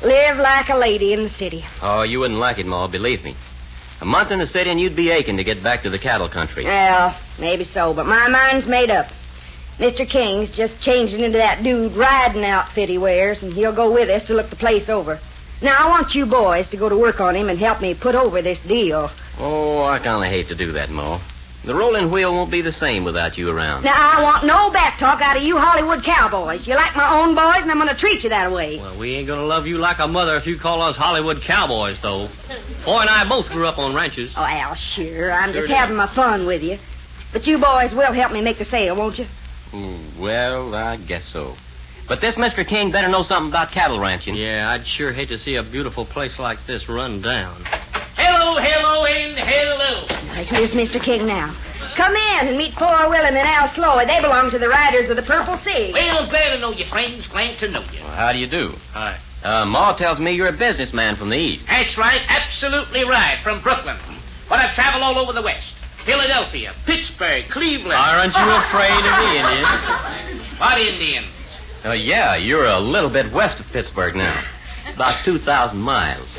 live 0.04 0.36
like 0.38 0.68
a 0.68 0.76
lady 0.76 1.12
in 1.12 1.22
the 1.22 1.28
city. 1.28 1.64
Oh, 1.82 2.02
you 2.02 2.20
wouldn't 2.20 2.38
like 2.38 2.58
it, 2.58 2.66
Ma, 2.66 2.86
believe 2.86 3.24
me. 3.24 3.34
A 4.00 4.04
month 4.04 4.30
in 4.30 4.38
the 4.38 4.46
city 4.46 4.70
and 4.70 4.80
you'd 4.80 4.96
be 4.96 5.10
aching 5.10 5.36
to 5.36 5.44
get 5.44 5.62
back 5.62 5.82
to 5.82 5.90
the 5.90 5.98
cattle 5.98 6.28
country. 6.28 6.64
Well, 6.64 7.16
maybe 7.38 7.64
so, 7.64 7.94
but 7.94 8.06
my 8.06 8.28
mind's 8.28 8.66
made 8.66 8.90
up. 8.90 9.06
Mr. 9.78 10.08
King's 10.08 10.52
just 10.52 10.80
changing 10.80 11.20
into 11.20 11.38
that 11.38 11.62
dude 11.62 11.96
riding 11.96 12.44
outfit 12.44 12.88
he 12.88 12.98
wears, 12.98 13.42
and 13.42 13.52
he'll 13.52 13.74
go 13.74 13.92
with 13.92 14.08
us 14.08 14.24
to 14.26 14.34
look 14.34 14.50
the 14.50 14.56
place 14.56 14.88
over. 14.88 15.18
Now, 15.62 15.76
I 15.78 15.88
want 15.88 16.14
you 16.14 16.26
boys 16.26 16.68
to 16.68 16.76
go 16.76 16.88
to 16.88 16.96
work 16.96 17.20
on 17.20 17.34
him 17.34 17.48
and 17.48 17.58
help 17.58 17.80
me 17.80 17.94
put 17.94 18.14
over 18.14 18.42
this 18.42 18.60
deal. 18.60 19.10
Oh, 19.38 19.82
I 19.82 19.98
kind 19.98 20.24
of 20.24 20.30
hate 20.30 20.48
to 20.48 20.54
do 20.54 20.72
that, 20.72 20.90
Ma. 20.90 21.20
The 21.64 21.74
rolling 21.74 22.10
wheel 22.10 22.32
won't 22.34 22.50
be 22.50 22.60
the 22.60 22.72
same 22.72 23.04
without 23.04 23.38
you 23.38 23.48
around. 23.50 23.84
Now, 23.84 23.94
I 24.18 24.22
want 24.22 24.44
no 24.44 24.70
back 24.70 24.98
talk 24.98 25.22
out 25.22 25.36
of 25.38 25.42
you 25.42 25.56
Hollywood 25.56 26.04
cowboys. 26.04 26.66
You're 26.66 26.76
like 26.76 26.94
my 26.94 27.18
own 27.22 27.34
boys, 27.34 27.62
and 27.62 27.70
I'm 27.70 27.78
going 27.78 27.88
to 27.88 27.96
treat 27.98 28.22
you 28.22 28.28
that 28.30 28.52
way. 28.52 28.76
Well, 28.76 28.98
we 28.98 29.14
ain't 29.14 29.26
gonna 29.26 29.44
love 29.44 29.66
you 29.66 29.78
like 29.78 29.98
a 29.98 30.06
mother 30.06 30.36
if 30.36 30.46
you 30.46 30.58
call 30.58 30.82
us 30.82 30.94
Hollywood 30.94 31.40
cowboys, 31.40 31.96
though. 32.02 32.28
Foy 32.84 33.00
and 33.00 33.08
I 33.08 33.26
both 33.26 33.48
grew 33.48 33.66
up 33.66 33.78
on 33.78 33.94
ranches. 33.94 34.34
Oh, 34.36 34.44
Al, 34.44 34.74
sure. 34.74 35.32
I'm 35.32 35.52
Sure 35.52 35.62
just 35.62 35.68
did. 35.68 35.76
having 35.76 35.96
my 35.96 36.14
fun 36.14 36.46
with 36.46 36.62
you. 36.62 36.78
But 37.32 37.46
you 37.46 37.58
boys 37.58 37.94
will 37.94 38.12
help 38.12 38.30
me 38.32 38.42
make 38.42 38.58
the 38.58 38.64
sale, 38.66 38.94
won't 38.96 39.18
you? 39.18 39.26
Ooh, 39.74 39.98
well, 40.20 40.74
I 40.74 40.96
guess 40.98 41.24
so. 41.24 41.54
But 42.06 42.20
this 42.20 42.36
Mr. 42.36 42.66
King 42.68 42.92
better 42.92 43.08
know 43.08 43.22
something 43.22 43.50
about 43.50 43.72
cattle 43.72 43.98
ranching. 43.98 44.34
Yeah, 44.34 44.70
I'd 44.70 44.86
sure 44.86 45.12
hate 45.12 45.28
to 45.30 45.38
see 45.38 45.54
a 45.56 45.62
beautiful 45.62 46.04
place 46.04 46.38
like 46.38 46.58
this 46.66 46.88
run 46.90 47.22
down. 47.22 47.64
Hello, 48.16 48.56
hello, 48.60 49.04
and 49.06 49.38
hello. 49.38 50.06
Right, 50.32 50.46
here's 50.46 50.72
Mr. 50.72 51.02
King 51.02 51.26
now. 51.26 51.54
Come 51.96 52.14
in 52.14 52.48
and 52.48 52.56
meet 52.56 52.74
Foy 52.74 53.08
Willing 53.08 53.34
and 53.34 53.48
Al 53.48 53.68
Sloey. 53.68 54.04
They 54.06 54.20
belong 54.20 54.50
to 54.50 54.58
the 54.58 54.68
Riders 54.68 55.08
of 55.10 55.16
the 55.16 55.22
Purple 55.22 55.56
Sage. 55.58 55.92
Well, 55.92 56.28
glad 56.28 56.54
to 56.54 56.60
know 56.60 56.72
you, 56.72 56.84
friends. 56.86 57.26
Glad 57.28 57.58
to 57.58 57.68
know 57.68 57.82
you. 57.92 58.00
Well, 58.02 58.10
how 58.16 58.32
do 58.32 58.38
you 58.38 58.46
do? 58.46 58.74
Hi. 58.92 59.18
Uh, 59.42 59.64
Ma 59.66 59.94
tells 59.96 60.18
me 60.20 60.32
you're 60.32 60.48
a 60.48 60.52
businessman 60.56 61.16
from 61.16 61.28
the 61.30 61.36
East. 61.36 61.66
That's 61.68 61.98
right, 61.98 62.20
absolutely 62.28 63.04
right, 63.04 63.38
from 63.42 63.60
Brooklyn. 63.62 63.96
But 64.48 64.58
I've 64.60 64.74
traveled 64.74 65.02
all 65.02 65.18
over 65.18 65.32
the 65.32 65.42
West. 65.42 65.74
Philadelphia, 66.04 66.74
Pittsburgh, 66.86 67.44
Cleveland. 67.50 67.92
Aren't 67.92 68.34
you 68.34 68.50
afraid 68.50 68.92
of 68.92 69.14
the 69.20 69.30
Indians? 69.40 70.58
What 70.58 70.78
Indians? 70.80 71.26
Uh, 71.84 71.92
yeah, 71.92 72.36
you're 72.36 72.66
a 72.66 72.78
little 72.78 73.10
bit 73.10 73.30
west 73.32 73.60
of 73.60 73.66
Pittsburgh 73.66 74.14
now. 74.14 74.42
About 74.94 75.24
2,000 75.24 75.78
miles. 75.78 76.36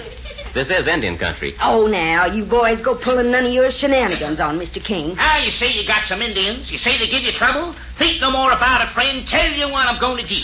This 0.56 0.70
is 0.70 0.88
Indian 0.88 1.18
country. 1.18 1.54
Oh, 1.62 1.86
now, 1.86 2.28
you 2.28 2.46
boys 2.46 2.80
go 2.80 2.96
pulling 2.96 3.30
none 3.30 3.46
of 3.46 3.52
your 3.52 3.70
shenanigans 3.72 4.40
on 4.40 4.58
Mr. 4.58 4.82
King. 4.82 5.14
Ah, 5.20 5.44
you 5.44 5.52
say 5.52 5.68
you 5.70 5.86
got 5.86 6.06
some 6.06 6.22
Indians. 6.22 6.72
You 6.72 6.78
say 6.78 6.98
they 6.98 7.10
give 7.10 7.24
you 7.24 7.34
trouble. 7.34 7.76
Think 7.98 8.22
no 8.22 8.32
more 8.32 8.54
about 8.54 8.80
it, 8.80 8.88
friend. 8.94 9.28
Tell 9.28 9.52
you 9.52 9.68
what 9.68 9.86
I'm 9.86 10.00
going 10.00 10.26
to 10.26 10.30
do. 10.30 10.40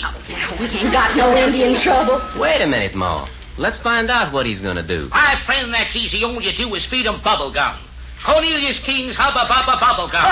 We 0.60 0.66
ain't 0.66 0.92
got 0.92 1.16
no 1.16 1.34
Indian 1.34 1.80
trouble. 1.82 2.22
Wait 2.38 2.60
a 2.60 2.68
minute, 2.68 2.94
Ma. 2.94 3.26
Let's 3.58 3.80
find 3.80 4.12
out 4.12 4.34
what 4.34 4.46
he's 4.46 4.60
going 4.60 4.76
to 4.76 4.84
do. 4.84 5.08
My 5.12 5.40
friend, 5.46 5.74
that's 5.74 5.96
easy. 5.96 6.26
All 6.26 6.42
you 6.42 6.52
do 6.58 6.76
is 6.76 6.86
feed 6.86 7.06
him 7.06 7.22
bubble 7.24 7.54
gum. 7.54 7.80
Cornelius 8.26 8.80
King's 8.80 9.16
Hubba 9.16 9.48
Bubba 9.48 9.80
Bubble 9.80 10.08
Gum. 10.10 10.22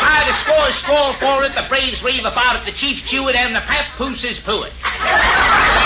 ah, 0.00 0.24
the 0.24 0.32
scores 0.32 0.76
score 0.76 1.12
for 1.20 1.44
it, 1.44 1.54
the 1.54 1.68
Braves 1.68 2.02
rave 2.02 2.24
about 2.24 2.56
it, 2.56 2.64
the 2.64 2.72
Chiefs 2.72 3.02
chew 3.02 3.28
it, 3.28 3.34
and 3.34 3.54
the 3.54 3.60
papooses 3.60 4.40
poo 4.40 4.62
it. 4.62 4.72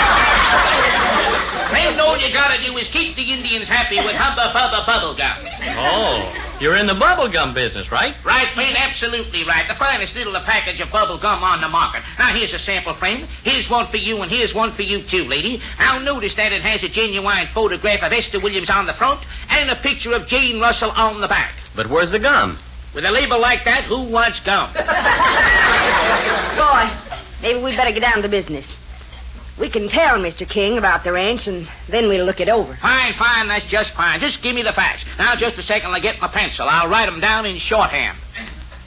Friend, 1.73 1.99
all 1.99 2.19
you 2.19 2.31
gotta 2.31 2.63
do 2.63 2.77
is 2.77 2.87
keep 2.89 3.15
the 3.15 3.33
Indians 3.33 3.67
happy 3.67 3.95
with 3.97 4.13
Hubba 4.13 4.53
Bubba 4.53 4.85
Bubble 4.85 5.15
Gum. 5.17 5.35
Oh, 5.75 6.21
you're 6.61 6.75
in 6.75 6.85
the 6.85 6.93
bubble 6.93 7.27
gum 7.27 7.55
business, 7.55 7.91
right? 7.91 8.13
Right, 8.23 8.47
friend, 8.53 8.77
absolutely 8.77 9.43
right. 9.43 9.67
The 9.67 9.73
finest 9.73 10.13
little 10.13 10.39
package 10.41 10.79
of 10.81 10.91
bubble 10.91 11.17
gum 11.17 11.43
on 11.43 11.61
the 11.61 11.67
market. 11.67 12.03
Now, 12.19 12.31
here's 12.31 12.53
a 12.53 12.59
sample, 12.59 12.93
friend. 12.93 13.27
Here's 13.43 13.71
one 13.71 13.87
for 13.87 13.97
you, 13.97 14.21
and 14.21 14.29
here's 14.29 14.53
one 14.53 14.71
for 14.71 14.83
you, 14.83 15.01
too, 15.01 15.23
lady. 15.23 15.63
Now, 15.79 15.97
notice 15.97 16.35
that 16.35 16.53
it 16.53 16.61
has 16.61 16.83
a 16.83 16.89
genuine 16.89 17.47
photograph 17.55 18.03
of 18.03 18.13
Esther 18.13 18.39
Williams 18.39 18.69
on 18.69 18.85
the 18.85 18.93
front 18.93 19.21
and 19.49 19.71
a 19.71 19.75
picture 19.75 20.13
of 20.13 20.27
Jane 20.27 20.59
Russell 20.59 20.91
on 20.91 21.21
the 21.21 21.27
back. 21.27 21.55
But 21.75 21.89
where's 21.89 22.11
the 22.11 22.19
gum? 22.19 22.59
With 22.93 23.03
a 23.03 23.11
label 23.11 23.41
like 23.41 23.65
that, 23.65 23.85
who 23.85 24.03
wants 24.11 24.41
gum? 24.41 24.71
Boy, 26.55 26.85
maybe 27.41 27.63
we'd 27.63 27.75
better 27.75 27.91
get 27.91 28.01
down 28.01 28.21
to 28.21 28.29
business. 28.29 28.75
We 29.59 29.69
can 29.69 29.87
tell 29.87 30.17
Mr. 30.17 30.49
King 30.49 30.79
about 30.79 31.03
the 31.03 31.11
ranch, 31.11 31.45
and 31.47 31.67
then 31.87 32.07
we'll 32.07 32.25
look 32.25 32.39
it 32.39 32.49
over. 32.49 32.75
Fine, 32.75 33.13
fine, 33.13 33.47
that's 33.47 33.65
just 33.65 33.93
fine. 33.93 34.19
Just 34.19 34.41
give 34.41 34.55
me 34.55 34.63
the 34.63 34.73
facts. 34.73 35.05
Now, 35.19 35.35
just 35.35 35.57
a 35.59 35.63
second, 35.63 35.91
I'll 35.91 36.01
get 36.01 36.19
my 36.19 36.27
pencil. 36.27 36.67
I'll 36.67 36.89
write 36.89 37.05
them 37.05 37.19
down 37.19 37.45
in 37.45 37.59
shorthand. 37.59 38.17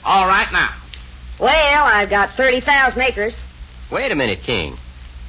All 0.03 0.27
right, 0.27 0.51
now. 0.51 0.73
Well, 1.39 1.85
I've 1.85 2.09
got 2.09 2.31
30,000 2.31 3.01
acres. 3.01 3.39
Wait 3.89 4.11
a 4.11 4.15
minute, 4.15 4.41
King. 4.41 4.75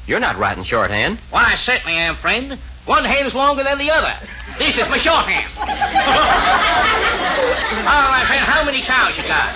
You're 0.07 0.19
not 0.19 0.39
writing 0.39 0.65
shorthand. 0.65 1.21
Why, 1.31 1.53
I 1.53 1.57
certainly 1.57 1.97
am, 1.97 2.17
friend. 2.17 2.59
One 2.87 3.05
hand's 3.05 3.35
longer 3.35 3.63
than 3.63 3.79
the 3.79 3.91
other. 3.91 4.15
This 4.59 4.77
is 4.77 4.89
my 4.89 4.99
shorthand. 4.99 5.53
All 5.59 5.67
right, 8.09 8.25
friend, 8.27 8.45
how 8.45 8.65
many 8.65 8.83
cows 8.83 9.17
you 9.17 9.23
got? 9.25 9.55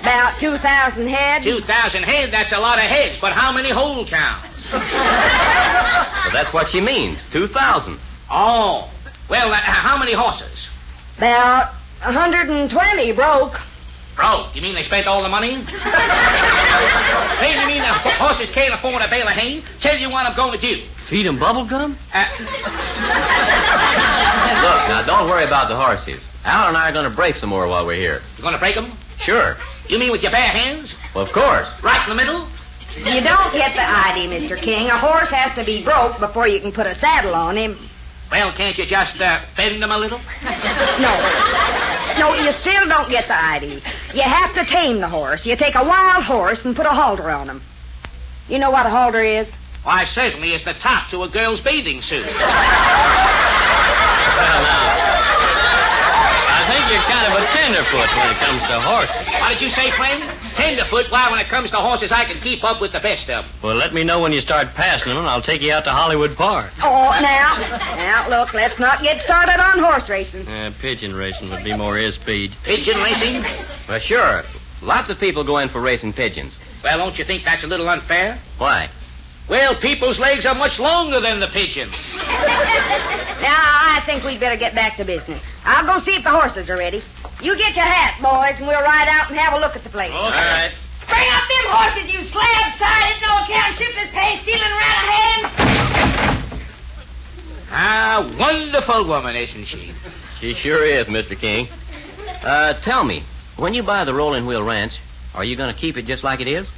About 0.00 0.38
2,000 0.38 1.08
head. 1.08 1.42
2,000 1.42 2.02
head, 2.02 2.30
that's 2.30 2.52
a 2.52 2.58
lot 2.58 2.78
of 2.78 2.84
heads, 2.84 3.18
but 3.20 3.32
how 3.32 3.50
many 3.50 3.70
whole 3.70 4.06
cows? 4.06 4.44
Well, 4.72 6.32
that's 6.32 6.52
what 6.52 6.68
she 6.68 6.80
means. 6.80 7.24
2,000. 7.32 7.98
Oh. 8.30 8.90
Well, 9.28 9.52
uh, 9.52 9.56
how 9.56 9.96
many 9.98 10.12
horses? 10.12 10.68
About 11.18 11.72
a 12.02 12.06
120 12.12 13.12
broke. 13.12 13.58
Broke. 14.16 14.54
You 14.54 14.62
mean 14.62 14.74
they 14.74 14.82
spent 14.82 15.06
all 15.06 15.22
the 15.22 15.28
money? 15.28 15.64
Hey, 16.74 17.60
you 17.60 17.66
mean 17.66 17.82
the 17.82 17.92
ho- 17.92 18.10
horses 18.26 18.50
can't 18.50 18.72
afford 18.74 19.02
a 19.02 19.08
bale 19.08 19.26
of 19.26 19.32
hay? 19.34 19.62
Tell 19.80 19.96
you 19.98 20.08
what 20.10 20.24
I'm 20.26 20.34
going 20.36 20.58
to 20.58 20.74
do. 20.74 20.82
Feed 21.08 21.26
'em 21.26 21.38
bubble 21.38 21.64
gum? 21.66 21.96
Uh, 22.12 22.24
Look, 24.62 24.88
now, 24.88 25.02
don't 25.06 25.28
worry 25.28 25.44
about 25.44 25.68
the 25.68 25.76
horses. 25.76 26.22
Al 26.44 26.68
and 26.68 26.76
I 26.76 26.88
are 26.88 26.92
going 26.92 27.08
to 27.08 27.14
break 27.14 27.36
some 27.36 27.50
more 27.50 27.66
while 27.68 27.84
we're 27.86 27.96
here. 27.96 28.22
You're 28.36 28.42
going 28.42 28.54
to 28.54 28.58
break 28.58 28.76
'em? 28.76 28.92
Sure. 29.20 29.56
You 29.88 29.98
mean 29.98 30.10
with 30.12 30.22
your 30.22 30.32
bare 30.32 30.48
hands? 30.48 30.94
Well, 31.14 31.24
of 31.24 31.32
course. 31.32 31.68
Right 31.82 32.02
in 32.08 32.08
the 32.08 32.14
middle? 32.22 32.46
You 32.96 33.20
don't 33.20 33.52
get 33.52 33.74
the 33.74 33.86
idea, 33.86 34.28
Mr. 34.28 34.60
King. 34.60 34.88
A 34.88 34.96
horse 34.96 35.30
has 35.30 35.52
to 35.56 35.64
be 35.64 35.82
broke 35.82 36.18
before 36.20 36.46
you 36.46 36.60
can 36.60 36.72
put 36.72 36.86
a 36.86 36.94
saddle 36.94 37.34
on 37.34 37.56
him. 37.56 37.76
Well, 38.30 38.52
can't 38.52 38.76
you 38.78 38.86
just 38.86 39.20
uh, 39.20 39.40
bend 39.56 39.82
them 39.82 39.90
a 39.90 39.98
little? 39.98 40.20
No. 40.42 41.14
No, 42.18 42.34
you 42.34 42.52
still 42.52 42.86
don't 42.88 43.10
get 43.10 43.26
the 43.26 43.36
idea. 43.40 43.80
You 44.14 44.22
have 44.22 44.54
to 44.54 44.64
tame 44.64 45.00
the 45.00 45.08
horse. 45.08 45.44
You 45.44 45.56
take 45.56 45.74
a 45.74 45.82
wild 45.84 46.24
horse 46.24 46.64
and 46.64 46.76
put 46.76 46.86
a 46.86 46.90
halter 46.90 47.30
on 47.30 47.48
him. 47.48 47.60
You 48.48 48.58
know 48.58 48.70
what 48.70 48.86
a 48.86 48.90
halter 48.90 49.22
is? 49.22 49.50
Why, 49.82 50.04
certainly 50.04 50.52
it's 50.54 50.64
the 50.64 50.74
top 50.74 51.10
to 51.10 51.22
a 51.24 51.28
girl's 51.28 51.60
bathing 51.60 52.00
suit. 52.00 52.24
Well, 52.24 52.34
now. 52.38 52.54
I 56.48 56.64
think 56.70 56.90
you're 56.90 57.02
kind 57.10 57.26
of 57.28 57.33
a 57.44 57.56
tenderfoot 57.56 58.08
when 58.16 58.28
it 58.30 58.38
comes 58.40 58.62
to 58.62 58.80
horses. 58.80 59.14
What 59.40 59.48
did 59.50 59.60
you 59.60 59.70
say, 59.70 59.90
friend? 59.92 60.22
Tenderfoot? 60.56 61.10
Why, 61.10 61.30
when 61.30 61.40
it 61.40 61.48
comes 61.48 61.70
to 61.72 61.76
horses, 61.76 62.12
I 62.12 62.24
can 62.24 62.40
keep 62.40 62.64
up 62.64 62.80
with 62.80 62.92
the 62.92 63.00
best 63.00 63.28
of 63.28 63.44
'em. 63.44 63.50
Well, 63.62 63.76
let 63.76 63.92
me 63.92 64.04
know 64.04 64.20
when 64.20 64.32
you 64.32 64.40
start 64.40 64.74
passing 64.74 65.08
them, 65.08 65.18
and 65.18 65.28
I'll 65.28 65.42
take 65.42 65.60
you 65.60 65.72
out 65.72 65.84
to 65.84 65.90
Hollywood 65.90 66.36
Park. 66.36 66.70
Oh, 66.82 67.10
now, 67.20 67.56
now, 67.96 68.28
look, 68.28 68.54
let's 68.54 68.78
not 68.78 69.02
get 69.02 69.20
started 69.20 69.60
on 69.60 69.78
horse 69.78 70.08
racing. 70.08 70.46
Uh, 70.48 70.72
pigeon 70.80 71.14
racing 71.14 71.50
would 71.50 71.64
be 71.64 71.74
more 71.76 71.96
his 71.96 72.14
speed. 72.14 72.52
Pigeon 72.64 72.98
racing? 73.02 73.44
Well, 73.88 74.00
sure. 74.00 74.44
Lots 74.82 75.10
of 75.10 75.18
people 75.18 75.44
go 75.44 75.58
in 75.58 75.68
for 75.68 75.80
racing 75.80 76.12
pigeons. 76.12 76.58
Well, 76.82 76.98
don't 76.98 77.18
you 77.18 77.24
think 77.24 77.44
that's 77.44 77.64
a 77.64 77.66
little 77.66 77.88
unfair? 77.88 78.38
Why? 78.58 78.88
Well, 79.48 79.74
people's 79.74 80.18
legs 80.18 80.46
are 80.46 80.54
much 80.54 80.78
longer 80.78 81.20
than 81.20 81.40
the 81.40 81.48
pigeons. 81.48 81.94
Now, 83.40 83.56
I 83.56 84.02
think 84.06 84.24
we'd 84.24 84.40
better 84.40 84.56
get 84.56 84.74
back 84.74 84.96
to 84.98 85.04
business. 85.04 85.42
I'll 85.64 85.86
go 85.86 85.98
see 86.02 86.14
if 86.16 86.24
the 86.24 86.30
horses 86.30 86.68
are 86.70 86.76
ready. 86.76 87.02
You 87.40 87.56
get 87.56 87.76
your 87.76 87.84
hat, 87.84 88.20
boys, 88.22 88.58
and 88.58 88.66
we'll 88.66 88.82
ride 88.82 89.08
out 89.08 89.30
and 89.30 89.38
have 89.38 89.54
a 89.54 89.58
look 89.58 89.76
at 89.76 89.82
the 89.84 89.90
place. 89.90 90.12
All 90.12 90.30
right. 90.30 90.72
Bring 91.08 91.28
up 91.28 91.44
them 91.48 91.66
horses, 91.68 92.12
you 92.12 92.24
slab-sided, 92.24 93.20
no 93.20 93.44
account 93.44 93.76
shiftless 93.76 94.10
pay 94.10 94.40
stealing 94.42 94.62
around 94.62 95.04
hand. 95.12 96.64
Ah, 97.70 98.36
wonderful 98.38 99.06
woman, 99.06 99.36
isn't 99.36 99.66
she? 99.66 99.92
She 100.40 100.54
sure 100.54 100.84
is, 100.84 101.08
Mr. 101.08 101.38
King. 101.38 101.68
Uh, 102.42 102.74
tell 102.82 103.04
me, 103.04 103.24
when 103.56 103.74
you 103.74 103.82
buy 103.82 104.04
the 104.04 104.14
Rolling 104.14 104.46
Wheel 104.46 104.62
Ranch, 104.62 104.98
are 105.34 105.44
you 105.44 105.56
going 105.56 105.74
to 105.74 105.78
keep 105.78 105.96
it 105.96 106.06
just 106.06 106.24
like 106.24 106.40
it 106.40 106.48
is? 106.48 106.70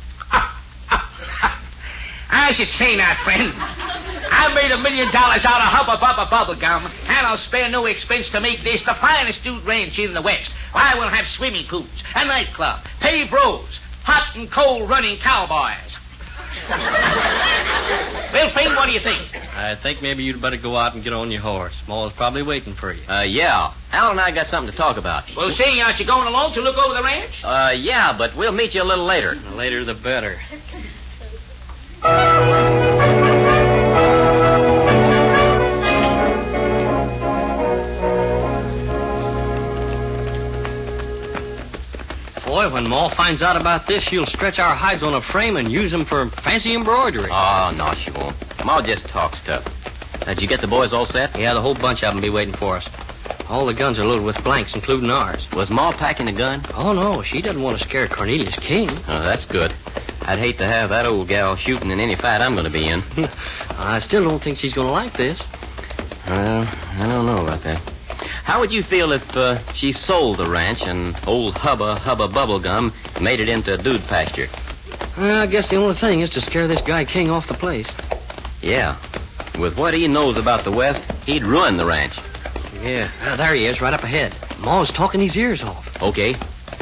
I 2.30 2.52
should 2.52 2.68
say 2.68 2.96
not, 2.96 3.16
friend. 3.18 3.52
I 3.56 4.52
made 4.54 4.70
a 4.72 4.78
million 4.78 5.10
dollars 5.12 5.44
out 5.44 5.60
of 5.60 5.68
Hubba 5.68 5.96
Bubba 5.98 6.28
Bubble 6.28 6.56
Gum, 6.56 6.86
and 6.86 7.26
I'll 7.26 7.36
spare 7.36 7.68
no 7.70 7.86
expense 7.86 8.30
to 8.30 8.40
make 8.40 8.62
this 8.62 8.82
the 8.84 8.94
finest 8.94 9.44
dude 9.44 9.64
ranch 9.64 9.98
in 9.98 10.14
the 10.14 10.22
West. 10.22 10.50
I 10.74 10.96
will 10.98 11.08
have 11.08 11.26
swimming 11.26 11.66
pools, 11.66 12.02
a 12.14 12.24
nightclub, 12.24 12.80
paved 13.00 13.32
roads, 13.32 13.78
hot 14.02 14.36
and 14.36 14.50
cold 14.50 14.90
running 14.90 15.18
cowboys. 15.18 15.96
well, 16.68 18.50
friend, 18.50 18.74
what 18.74 18.86
do 18.86 18.92
you 18.92 19.00
think? 19.00 19.22
I 19.54 19.76
think 19.76 20.02
maybe 20.02 20.24
you'd 20.24 20.40
better 20.40 20.56
go 20.56 20.76
out 20.76 20.94
and 20.94 21.04
get 21.04 21.12
on 21.12 21.30
your 21.30 21.40
horse. 21.42 21.74
Ma's 21.86 22.12
probably 22.12 22.42
waiting 22.42 22.74
for 22.74 22.92
you. 22.92 23.02
Uh, 23.08 23.22
yeah. 23.22 23.72
Al 23.92 24.10
and 24.10 24.20
I 24.20 24.32
got 24.34 24.48
something 24.48 24.70
to 24.70 24.76
talk 24.76 24.96
about. 24.96 25.24
Well, 25.36 25.50
see, 25.52 25.80
aren't 25.80 26.00
you 26.00 26.06
going 26.06 26.26
along 26.26 26.54
to 26.54 26.60
look 26.60 26.76
over 26.76 26.94
the 26.94 27.02
ranch? 27.02 27.44
Uh, 27.44 27.72
yeah, 27.76 28.16
but 28.16 28.36
we'll 28.36 28.52
meet 28.52 28.74
you 28.74 28.82
a 28.82 28.84
little 28.84 29.04
later. 29.04 29.34
The 29.36 29.54
later 29.54 29.84
the 29.84 29.94
better. 29.94 30.38
Boy, 42.66 42.72
when 42.72 42.88
Ma 42.88 43.08
finds 43.08 43.42
out 43.42 43.56
about 43.56 43.86
this, 43.86 44.02
she'll 44.02 44.26
stretch 44.26 44.58
our 44.58 44.74
hides 44.74 45.04
on 45.04 45.14
a 45.14 45.22
frame 45.22 45.56
and 45.56 45.70
use 45.70 45.92
them 45.92 46.04
for 46.04 46.28
fancy 46.42 46.74
embroidery. 46.74 47.28
Oh, 47.30 47.72
no, 47.76 47.94
she 47.94 48.10
won't. 48.10 48.34
Ma 48.64 48.82
just 48.82 49.06
talks 49.06 49.40
tough. 49.46 49.64
Uh, 50.22 50.34
did 50.34 50.42
you 50.42 50.48
get 50.48 50.60
the 50.60 50.66
boys 50.66 50.92
all 50.92 51.06
set? 51.06 51.38
Yeah, 51.38 51.54
the 51.54 51.60
whole 51.60 51.74
bunch 51.74 52.02
of 52.02 52.12
them 52.12 52.20
be 52.20 52.28
waiting 52.28 52.54
for 52.54 52.76
us. 52.78 52.88
All 53.48 53.66
the 53.66 53.74
guns 53.74 54.00
are 54.00 54.04
loaded 54.04 54.24
with 54.24 54.42
blanks, 54.42 54.74
including 54.74 55.10
ours. 55.10 55.46
Was 55.52 55.70
Ma 55.70 55.92
packing 55.92 56.26
a 56.26 56.32
gun? 56.32 56.64
Oh, 56.74 56.92
no, 56.92 57.22
she 57.22 57.40
doesn't 57.40 57.62
want 57.62 57.78
to 57.78 57.84
scare 57.84 58.08
Cornelius 58.08 58.56
King. 58.58 58.90
Oh, 58.90 59.22
that's 59.22 59.44
good. 59.44 59.72
I'd 60.22 60.40
hate 60.40 60.58
to 60.58 60.66
have 60.66 60.90
that 60.90 61.06
old 61.06 61.28
gal 61.28 61.54
shooting 61.54 61.92
in 61.92 62.00
any 62.00 62.16
fight 62.16 62.40
I'm 62.40 62.54
going 62.54 62.64
to 62.64 62.72
be 62.72 62.88
in. 62.88 63.00
I 63.78 64.00
still 64.00 64.24
don't 64.24 64.42
think 64.42 64.58
she's 64.58 64.74
going 64.74 64.88
to 64.88 64.92
like 64.92 65.16
this. 65.16 65.40
Well, 66.26 66.66
I 66.66 67.06
don't 67.06 67.26
know 67.26 67.44
about 67.44 67.62
that. 67.62 67.95
How 68.44 68.60
would 68.60 68.72
you 68.72 68.82
feel 68.82 69.12
if 69.12 69.22
uh, 69.36 69.58
she 69.74 69.92
sold 69.92 70.38
the 70.38 70.48
ranch 70.50 70.82
and 70.82 71.16
old 71.26 71.54
Hubba 71.54 71.98
Hubba 71.98 72.28
Bubblegum 72.28 72.92
made 73.20 73.40
it 73.40 73.48
into 73.48 73.74
a 73.74 73.78
dude 73.82 74.02
pasture? 74.02 74.48
Well, 75.16 75.42
I 75.42 75.46
guess 75.46 75.70
the 75.70 75.76
only 75.76 75.98
thing 75.98 76.20
is 76.20 76.30
to 76.30 76.40
scare 76.40 76.68
this 76.68 76.80
guy 76.82 77.04
King 77.04 77.30
off 77.30 77.48
the 77.48 77.54
place. 77.54 77.90
Yeah. 78.60 78.96
With 79.58 79.78
what 79.78 79.94
he 79.94 80.06
knows 80.08 80.36
about 80.36 80.64
the 80.64 80.70
West, 80.72 81.00
he'd 81.24 81.42
ruin 81.42 81.76
the 81.76 81.86
ranch. 81.86 82.14
Yeah. 82.82 83.10
Well, 83.22 83.36
there 83.36 83.54
he 83.54 83.66
is, 83.66 83.80
right 83.80 83.94
up 83.94 84.02
ahead. 84.02 84.34
Ma's 84.60 84.92
talking 84.92 85.20
his 85.20 85.36
ears 85.36 85.62
off. 85.62 85.86
Okay. 86.02 86.34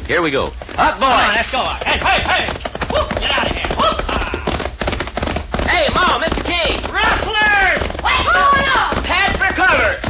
Here 0.07 0.21
we 0.21 0.31
go. 0.31 0.47
Up, 0.77 0.99
boy! 0.99 1.07
Come 1.07 1.13
on, 1.13 1.35
let's 1.35 1.51
go. 1.51 1.63
Hey, 1.85 1.99
hey, 1.99 2.23
hey! 2.23 2.47
Whoop, 2.93 3.09
get 3.21 3.31
out 3.31 3.51
of 3.51 3.57
here. 3.57 3.69
Whoop. 3.79 4.05
Ah. 4.09 5.67
Hey, 5.69 5.89
Ma, 5.95 6.19
Mr. 6.21 6.45
King! 6.45 6.83
Rustlers! 6.93 7.81
Wait, 8.03 8.27
hold 8.27 8.69
on! 8.77 9.05
Head 9.05 9.39
for 9.39 9.55
cover! 9.55 10.04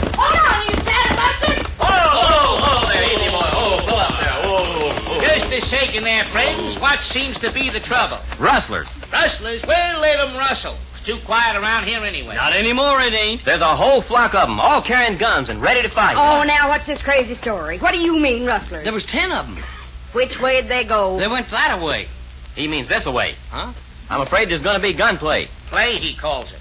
Just 5.75 5.97
a 5.97 6.01
there, 6.01 6.25
friends. 6.27 6.79
What 6.79 7.03
seems 7.03 7.37
to 7.41 7.53
be 7.53 7.69
the 7.69 7.81
trouble? 7.81 8.21
Rustlers. 8.39 8.89
Rustlers? 9.13 9.61
Well, 9.67 10.01
let 10.01 10.21
'em 10.21 10.37
rustle. 10.37 10.77
It's 10.95 11.05
too 11.05 11.19
quiet 11.25 11.57
around 11.57 11.85
here 11.85 11.99
anyway. 11.99 12.37
Not 12.37 12.53
anymore, 12.53 13.01
it 13.01 13.13
ain't. 13.13 13.45
There's 13.45 13.61
a 13.61 13.75
whole 13.75 14.01
flock 14.01 14.37
of 14.37 14.47
them, 14.47 14.61
all 14.61 14.81
carrying 14.81 15.19
guns 15.19 15.49
and 15.49 15.61
ready 15.61 15.83
to 15.83 15.89
fight. 15.89 16.17
Oh, 16.17 16.45
now 16.45 16.69
what's 16.69 16.87
this 16.87 17.03
crazy 17.03 17.35
story? 17.35 17.79
What 17.79 17.93
do 17.93 17.99
you 17.99 18.17
mean, 18.17 18.47
rustlers? 18.47 18.85
There 18.85 18.93
was 18.93 19.05
ten 19.07 19.33
of 19.33 19.47
them. 19.47 19.65
Which 20.13 20.39
way'd 20.39 20.69
they 20.69 20.85
go? 20.85 21.19
They 21.19 21.27
went 21.27 21.51
that 21.51 21.77
away. 21.77 22.07
He 22.55 22.69
means 22.69 22.89
this 22.89 23.07
away. 23.07 23.35
Huh? 23.51 23.73
I'm 24.09 24.21
afraid 24.21 24.51
there's 24.51 24.63
going 24.63 24.77
to 24.77 24.83
be 24.83 24.95
gunplay. 24.95 25.49
Play, 25.71 25.97
he 25.97 26.15
calls 26.15 26.53
it. 26.53 26.59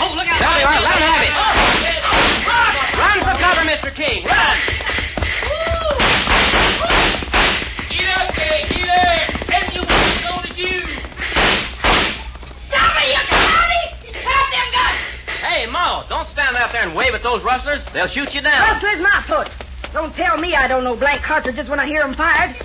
Oh, 0.00 0.12
look 0.14 0.26
out! 0.26 0.38
Tell 0.38 0.58
you 0.60 0.66
what, 0.66 0.82
let 0.82 0.96
him 0.96 1.08
have 1.08 1.22
it. 1.22 1.32
Oh, 2.04 2.98
run 2.98 3.20
for 3.20 3.40
cover, 3.40 3.62
Mr. 3.62 3.94
King. 3.94 4.26
Run! 4.26 5.01
Hey, 15.52 15.66
Ma, 15.66 16.02
don't 16.08 16.26
stand 16.26 16.56
out 16.56 16.72
there 16.72 16.82
and 16.82 16.96
wave 16.96 17.12
at 17.12 17.22
those 17.22 17.44
rustlers. 17.44 17.84
They'll 17.92 18.06
shoot 18.06 18.32
you 18.32 18.40
down. 18.40 18.58
Rustlers, 18.72 19.02
my 19.02 19.22
foot! 19.28 19.50
Don't 19.92 20.14
tell 20.16 20.38
me 20.38 20.54
I 20.54 20.66
don't 20.66 20.82
know 20.82 20.96
blank 20.96 21.20
cartridges 21.20 21.68
when 21.68 21.78
I 21.78 21.84
hear 21.84 22.00
'em 22.00 22.14
fired. 22.14 22.56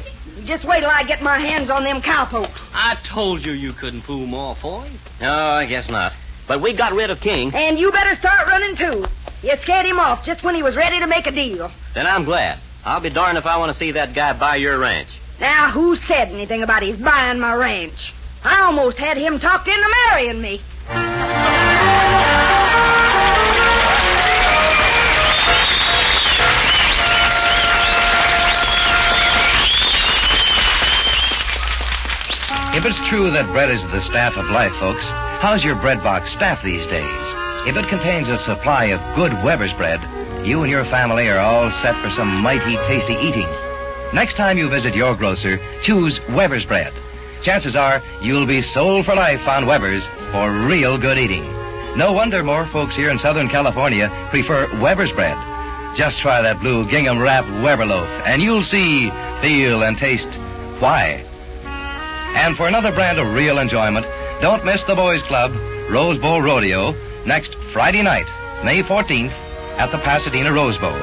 Just 0.46 0.64
wait 0.64 0.80
till 0.80 0.90
I 0.90 1.04
get 1.04 1.22
my 1.22 1.38
hands 1.38 1.70
on 1.70 1.84
them 1.84 2.02
cowpokes. 2.02 2.62
I 2.74 2.96
told 3.04 3.46
you 3.46 3.52
you 3.52 3.74
couldn't 3.74 4.04
fool 4.04 4.26
Ma, 4.26 4.54
boy. 4.54 4.90
No, 5.20 5.34
I 5.34 5.66
guess 5.66 5.90
not. 5.90 6.14
But 6.48 6.62
we 6.62 6.72
got 6.72 6.94
rid 6.94 7.10
of 7.10 7.20
King. 7.20 7.54
And 7.54 7.78
you 7.78 7.92
better 7.92 8.16
start 8.16 8.48
running, 8.48 8.78
too. 8.78 9.06
You 9.44 9.58
scared 9.58 9.86
him 9.86 10.00
off 10.00 10.24
just 10.24 10.46
when 10.46 10.56
he 10.56 10.64
was 10.64 10.78
ready 10.78 10.98
to 11.00 11.08
make 11.08 11.28
a 11.28 11.32
deal. 11.32 11.70
Then 11.94 12.08
I'm 12.08 12.24
glad. 12.24 12.58
I'll 12.86 13.02
be 13.02 13.10
darned 13.10 13.38
if 13.38 13.46
I 13.46 13.58
want 13.58 13.70
to 13.74 13.78
see 13.78 13.92
that 13.92 14.14
guy 14.14 14.32
buy 14.32 14.56
your 14.56 14.78
ranch. 14.78 15.10
Now, 15.42 15.72
who 15.72 15.98
said 15.98 16.30
anything 16.30 16.64
about 16.64 16.84
his 16.84 16.96
buying 16.96 17.38
my 17.38 17.54
ranch? 17.54 18.14
I 18.46 18.62
almost 18.62 18.98
had 18.98 19.18
him 19.18 19.42
talked 19.42 19.68
into 19.68 19.90
marrying 20.08 20.42
me. 20.42 20.62
It's 32.88 33.10
true 33.10 33.30
that 33.30 33.52
bread 33.52 33.70
is 33.70 33.84
the 33.92 34.00
staff 34.00 34.38
of 34.38 34.46
life, 34.46 34.72
folks, 34.80 35.04
how's 35.44 35.62
your 35.62 35.76
bread 35.76 36.02
box 36.02 36.32
staff 36.32 36.64
these 36.64 36.88
days? 36.88 37.26
If 37.68 37.76
it 37.76 37.90
contains 37.90 38.30
a 38.30 38.38
supply 38.38 38.96
of 38.96 39.04
good 39.14 39.34
Weber's 39.44 39.74
bread, 39.74 40.00
you 40.48 40.64
and 40.64 40.72
your 40.72 40.86
family 40.86 41.28
are 41.28 41.38
all 41.38 41.70
set 41.70 42.02
for 42.02 42.10
some 42.10 42.40
mighty 42.40 42.80
tasty 42.88 43.16
eating. 43.20 43.50
Next 44.14 44.38
time 44.38 44.58
you 44.58 44.70
visit 44.70 44.96
your 44.96 45.18
grocer, 45.18 45.60
choose 45.84 46.18
Weber's 46.30 46.66
bread. 46.66 46.94
Chances 47.44 47.76
are 47.76 48.02
you'll 48.22 48.48
be 48.48 48.62
sold 48.62 49.04
for 49.04 49.16
life 49.16 49.46
on 49.50 49.68
Weber's 49.68 50.08
for 50.32 50.48
real 50.66 50.98
good 50.98 51.18
eating. 51.18 51.44
No 51.98 52.14
wonder 52.14 52.42
more 52.42 52.68
folks 52.68 52.96
here 52.96 53.10
in 53.10 53.20
Southern 53.20 53.50
California 53.50 54.08
prefer 54.32 54.64
Weber's 54.80 55.12
bread. 55.12 55.36
Just 55.98 56.20
try 56.20 56.42
that 56.42 56.62
blue 56.62 56.90
gingham 56.90 57.20
wrapped 57.20 57.52
Weber 57.62 57.86
loaf, 57.86 58.08
and 58.26 58.42
you'll 58.42 58.64
see, 58.64 59.12
feel, 59.42 59.84
and 59.84 59.98
taste 59.98 60.30
why. 60.80 61.26
And 62.38 62.56
for 62.56 62.68
another 62.68 62.92
brand 62.92 63.18
of 63.18 63.34
real 63.34 63.58
enjoyment, 63.58 64.06
don't 64.42 64.64
miss 64.64 64.84
the 64.84 64.94
Boys 64.94 65.24
Club 65.24 65.52
Rose 65.90 66.20
Bowl 66.20 66.40
Rodeo 66.40 66.94
next 67.26 67.56
Friday 67.74 68.04
night, 68.04 68.28
May 68.64 68.84
14th, 68.84 69.32
at 69.82 69.92
the 69.92 69.98
Pasadena 69.98 70.54
Rose 70.54 70.78
Bowl. 70.78 70.96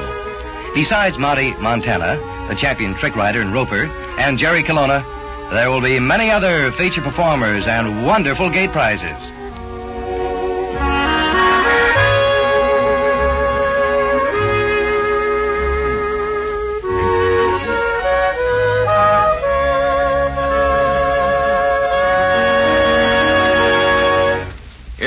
Besides 0.73 1.19
Monty 1.19 1.51
Montana, 1.59 2.15
the 2.47 2.55
champion 2.55 2.95
trick 2.95 3.17
rider 3.17 3.41
and 3.41 3.53
roper, 3.53 3.83
and 4.17 4.37
Jerry 4.37 4.63
Colonna, 4.63 5.03
there 5.51 5.69
will 5.69 5.81
be 5.81 5.99
many 5.99 6.31
other 6.31 6.71
feature 6.71 7.01
performers 7.01 7.67
and 7.67 8.07
wonderful 8.07 8.49
gate 8.49 8.71
prizes. 8.71 9.19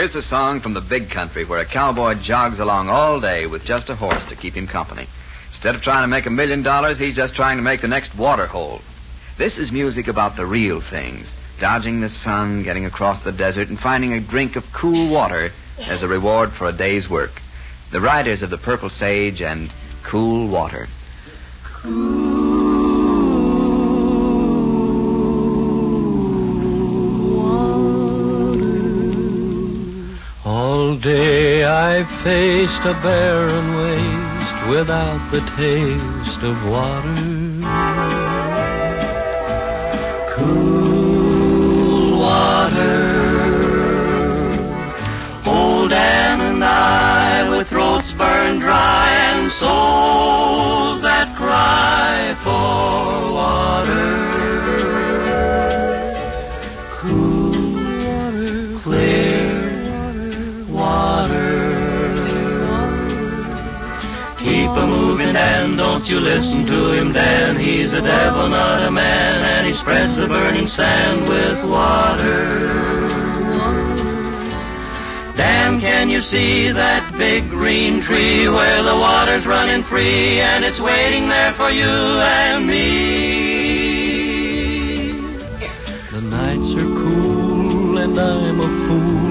Here's 0.09 0.25
a 0.25 0.27
song 0.27 0.63
from 0.63 0.73
the 0.73 0.81
big 0.81 1.11
country 1.11 1.45
where 1.45 1.59
a 1.59 1.67
cowboy 1.67 2.15
jogs 2.15 2.61
along 2.61 2.89
all 2.89 3.21
day 3.21 3.47
with 3.47 3.63
just 3.63 3.91
a 3.91 3.95
horse 3.95 4.25
to 4.29 4.37
keep 4.37 4.55
him 4.55 4.67
company. 4.67 5.07
Instead 5.49 5.75
of 5.75 5.83
trying 5.83 6.03
to 6.03 6.09
make 6.09 6.25
a 6.25 6.31
million 6.31 6.63
dollars, 6.63 6.99
he's 6.99 7.15
just 7.15 7.35
trying 7.35 7.59
to 7.59 7.63
make 7.63 7.83
the 7.83 7.89
next 7.89 8.17
water 8.17 8.47
hole. 8.47 8.81
This 9.37 9.59
is 9.59 9.71
music 9.71 10.09
about 10.09 10.35
the 10.35 10.47
real 10.47 10.81
things 10.81 11.31
dodging 11.61 12.01
the 12.01 12.09
sun, 12.09 12.63
getting 12.63 12.87
across 12.87 13.23
the 13.23 13.33
desert, 13.33 13.69
and 13.69 13.79
finding 13.79 14.15
a 14.15 14.21
drink 14.21 14.57
of 14.57 14.65
cool 14.73 15.11
water 15.11 15.51
as 15.79 16.03
a 16.03 16.09
reward 16.09 16.55
for 16.55 16.69
a 16.69 16.73
day's 16.73 17.07
work. 17.07 17.43
The 17.93 18.01
riders 18.01 18.43
of 18.43 18.49
the 18.49 18.57
Purple 18.57 18.89
Sage 18.89 19.43
and 19.43 19.71
Cool 20.05 20.49
Water. 20.49 20.89
All 21.85 22.28
I've 31.99 32.23
faced 32.23 32.85
a 32.85 32.95
barren 33.03 33.75
waste 33.75 34.69
without 34.71 35.19
the 35.33 35.41
taste 35.59 36.43
of 36.45 36.55
water. 36.71 37.11
Cool 40.37 42.21
water. 42.21 43.03
Old 45.45 45.91
Dan 45.91 46.41
and 46.41 46.65
I, 46.65 47.51
with 47.51 47.67
throats 47.67 48.13
burned 48.13 48.61
dry 48.61 49.11
and 49.33 49.51
souls 49.51 51.03
that 51.03 51.37
cry 51.37 52.37
for 52.45 53.33
water. 53.33 54.58
Don't 65.99 66.09
you 66.09 66.21
listen 66.21 66.65
to 66.65 66.93
him, 66.93 67.13
Dan. 67.13 67.59
He's 67.59 67.93
a 67.93 68.01
devil, 68.01 68.49
not 68.49 68.87
a 68.87 68.91
man, 68.91 69.45
and 69.45 69.67
he 69.67 69.75
spreads 69.75 70.15
the 70.17 70.29
burning 70.29 70.69
sand 70.69 71.29
with 71.29 71.65
water. 71.65 72.69
Dan, 75.37 75.81
can 75.81 76.09
you 76.09 76.21
see 76.21 76.71
that 76.71 77.13
big 77.19 77.51
green 77.51 78.01
tree 78.01 78.49
where 78.49 78.85
the 78.85 78.95
water's 78.95 79.45
running 79.45 79.83
free 79.83 80.41
and 80.41 80.65
it's 80.65 80.79
waiting 80.79 81.29
there 81.29 81.53
for 81.55 81.69
you 81.69 81.83
and 81.83 82.65
me? 82.65 82.79
The 86.13 86.21
nights 86.21 86.77
are 86.77 86.95
cool 87.03 87.99
and 87.99 88.21
I'm 88.21 88.61
a 88.61 88.69
fool. 88.87 89.28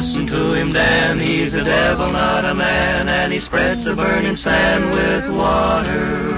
Listen 0.00 0.26
to 0.26 0.54
him, 0.54 0.72
Dan. 0.72 1.20
He's 1.20 1.52
a 1.52 1.62
devil, 1.62 2.10
not 2.10 2.46
a 2.46 2.54
man, 2.54 3.06
and 3.06 3.30
he 3.30 3.38
spreads 3.38 3.84
the 3.84 3.94
burning 3.94 4.34
sand 4.34 4.90
with 4.92 5.28
water. 5.36 6.30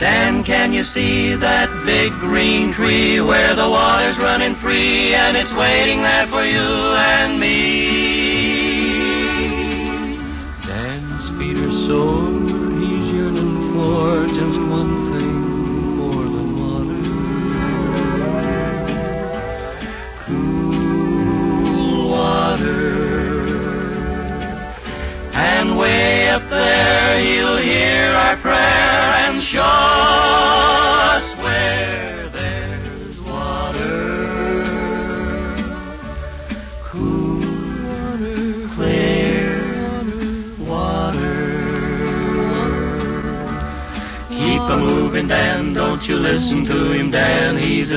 Dan, 0.00 0.42
can 0.42 0.72
you 0.72 0.82
see 0.82 1.36
that 1.36 1.70
big 1.86 2.10
green 2.14 2.72
tree 2.72 3.20
where 3.20 3.54
the 3.54 3.68
water's 3.68 4.18
running 4.18 4.56
free 4.56 5.14
and 5.14 5.36
it's 5.36 5.52
waiting 5.52 6.02
there 6.02 6.26
for 6.26 6.44
you 6.44 6.58
and 6.58 7.38
me? 7.38 8.58
Dan's 10.66 11.28
feet 11.38 11.58
are 11.58 11.70
sore, 11.86 12.27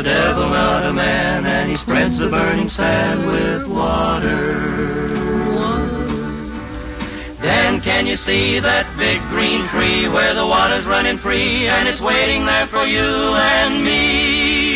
a 0.01 0.03
devil, 0.03 0.49
not 0.49 0.83
a 0.83 0.91
man, 0.91 1.45
and 1.45 1.69
he 1.69 1.77
spreads 1.77 2.17
the 2.17 2.27
burning 2.27 2.69
sand 2.69 3.27
with 3.27 3.67
water. 3.67 5.07
Dan, 7.41 7.81
can 7.81 8.07
you 8.07 8.15
see 8.15 8.59
that 8.59 8.85
big 8.97 9.21
green 9.29 9.67
tree 9.67 10.07
where 10.07 10.33
the 10.33 10.45
water's 10.45 10.85
running 10.85 11.19
free 11.19 11.67
and 11.67 11.87
it's 11.87 12.01
waiting 12.01 12.45
there 12.47 12.65
for 12.67 12.85
you 12.85 12.99
and 12.99 13.83
me? 13.83 14.70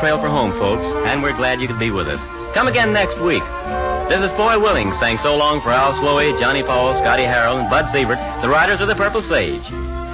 Trail 0.00 0.16
for 0.16 0.32
home, 0.32 0.56
folks, 0.56 0.88
and 1.04 1.22
we're 1.22 1.36
glad 1.36 1.60
you 1.60 1.68
could 1.68 1.78
be 1.78 1.90
with 1.90 2.08
us. 2.08 2.24
Come 2.56 2.68
again 2.68 2.90
next 2.90 3.20
week. 3.20 3.44
This 4.08 4.24
is 4.24 4.32
Foy 4.32 4.56
Willing 4.56 4.96
saying 4.96 5.20
so 5.20 5.36
long 5.36 5.60
for 5.60 5.68
Al 5.68 5.92
Sloey, 6.00 6.32
Johnny 6.40 6.62
Paul, 6.64 6.96
Scotty 6.96 7.28
Harrell, 7.28 7.60
and 7.60 7.68
Bud 7.68 7.84
Siebert, 7.92 8.16
the 8.40 8.48
riders 8.48 8.80
of 8.80 8.88
the 8.88 8.96
Purple 8.96 9.20
Sage. 9.20 9.60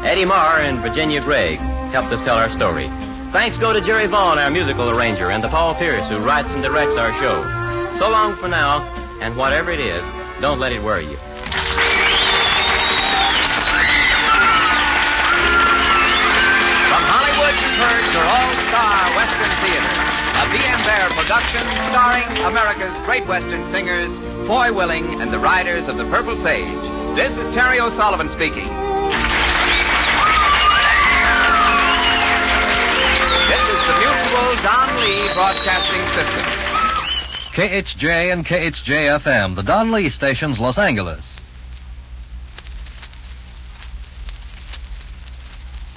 Eddie 0.03 0.27
Marr 0.27 0.59
and 0.59 0.83
Virginia 0.83 1.23
Gregg 1.23 1.63
helped 1.95 2.11
us 2.11 2.19
tell 2.27 2.35
our 2.35 2.51
story. 2.51 2.91
Thanks 3.31 3.63
go 3.63 3.73
to 3.73 3.81
Jerry 3.81 4.09
Vaughn, 4.11 4.43
our 4.43 4.51
musical 4.51 4.91
arranger, 4.91 5.31
and 5.31 5.41
to 5.45 5.49
Paul 5.49 5.79
Pierce, 5.79 6.09
who 6.11 6.19
writes 6.19 6.51
and 6.51 6.67
directs 6.67 6.99
our 6.99 7.15
show. 7.23 7.47
So 8.03 8.11
long 8.11 8.35
for 8.43 8.49
now, 8.49 8.83
and 9.23 9.37
whatever 9.39 9.71
it 9.71 9.79
is, 9.79 10.03
don't 10.43 10.59
let 10.59 10.73
it 10.73 10.83
worry 10.83 11.07
you. 11.07 11.17
From 16.91 17.03
Hollywood, 17.07 17.55
you've 17.55 17.79
heard 17.79 18.03
your 18.11 18.27
all-star 18.27 18.66
Western 19.37 19.69
Theater, 19.69 19.93
a 20.41 20.49
B.M. 20.51 20.81
Bear 20.89 21.11
production 21.11 21.61
starring 21.93 22.25
America's 22.45 22.97
great 23.05 23.27
Western 23.27 23.71
singers, 23.71 24.09
Foy 24.47 24.73
Willing 24.73 25.21
and 25.21 25.31
the 25.31 25.39
Riders 25.39 25.89
of 25.89 25.99
the 25.99 26.05
Purple 26.05 26.37
Sage. 26.43 26.81
This 27.17 27.37
is 27.37 27.47
Terry 27.55 27.79
O'Sullivan 27.79 28.31
speaking. 28.31 28.65
This 33.45 33.61
is 33.61 33.81
the 33.85 33.97
Mutual 34.01 34.57
Don 34.65 34.97
Lee 35.05 35.29
Broadcasting 35.35 36.01
System. 36.17 36.45
KHJ 37.53 38.33
and 38.33 38.47
KHJFM, 38.47 39.55
the 39.55 39.63
Don 39.63 39.93
Lee 39.93 40.09
stations, 40.09 40.59
Los 40.59 40.79
Angeles. 40.79 41.36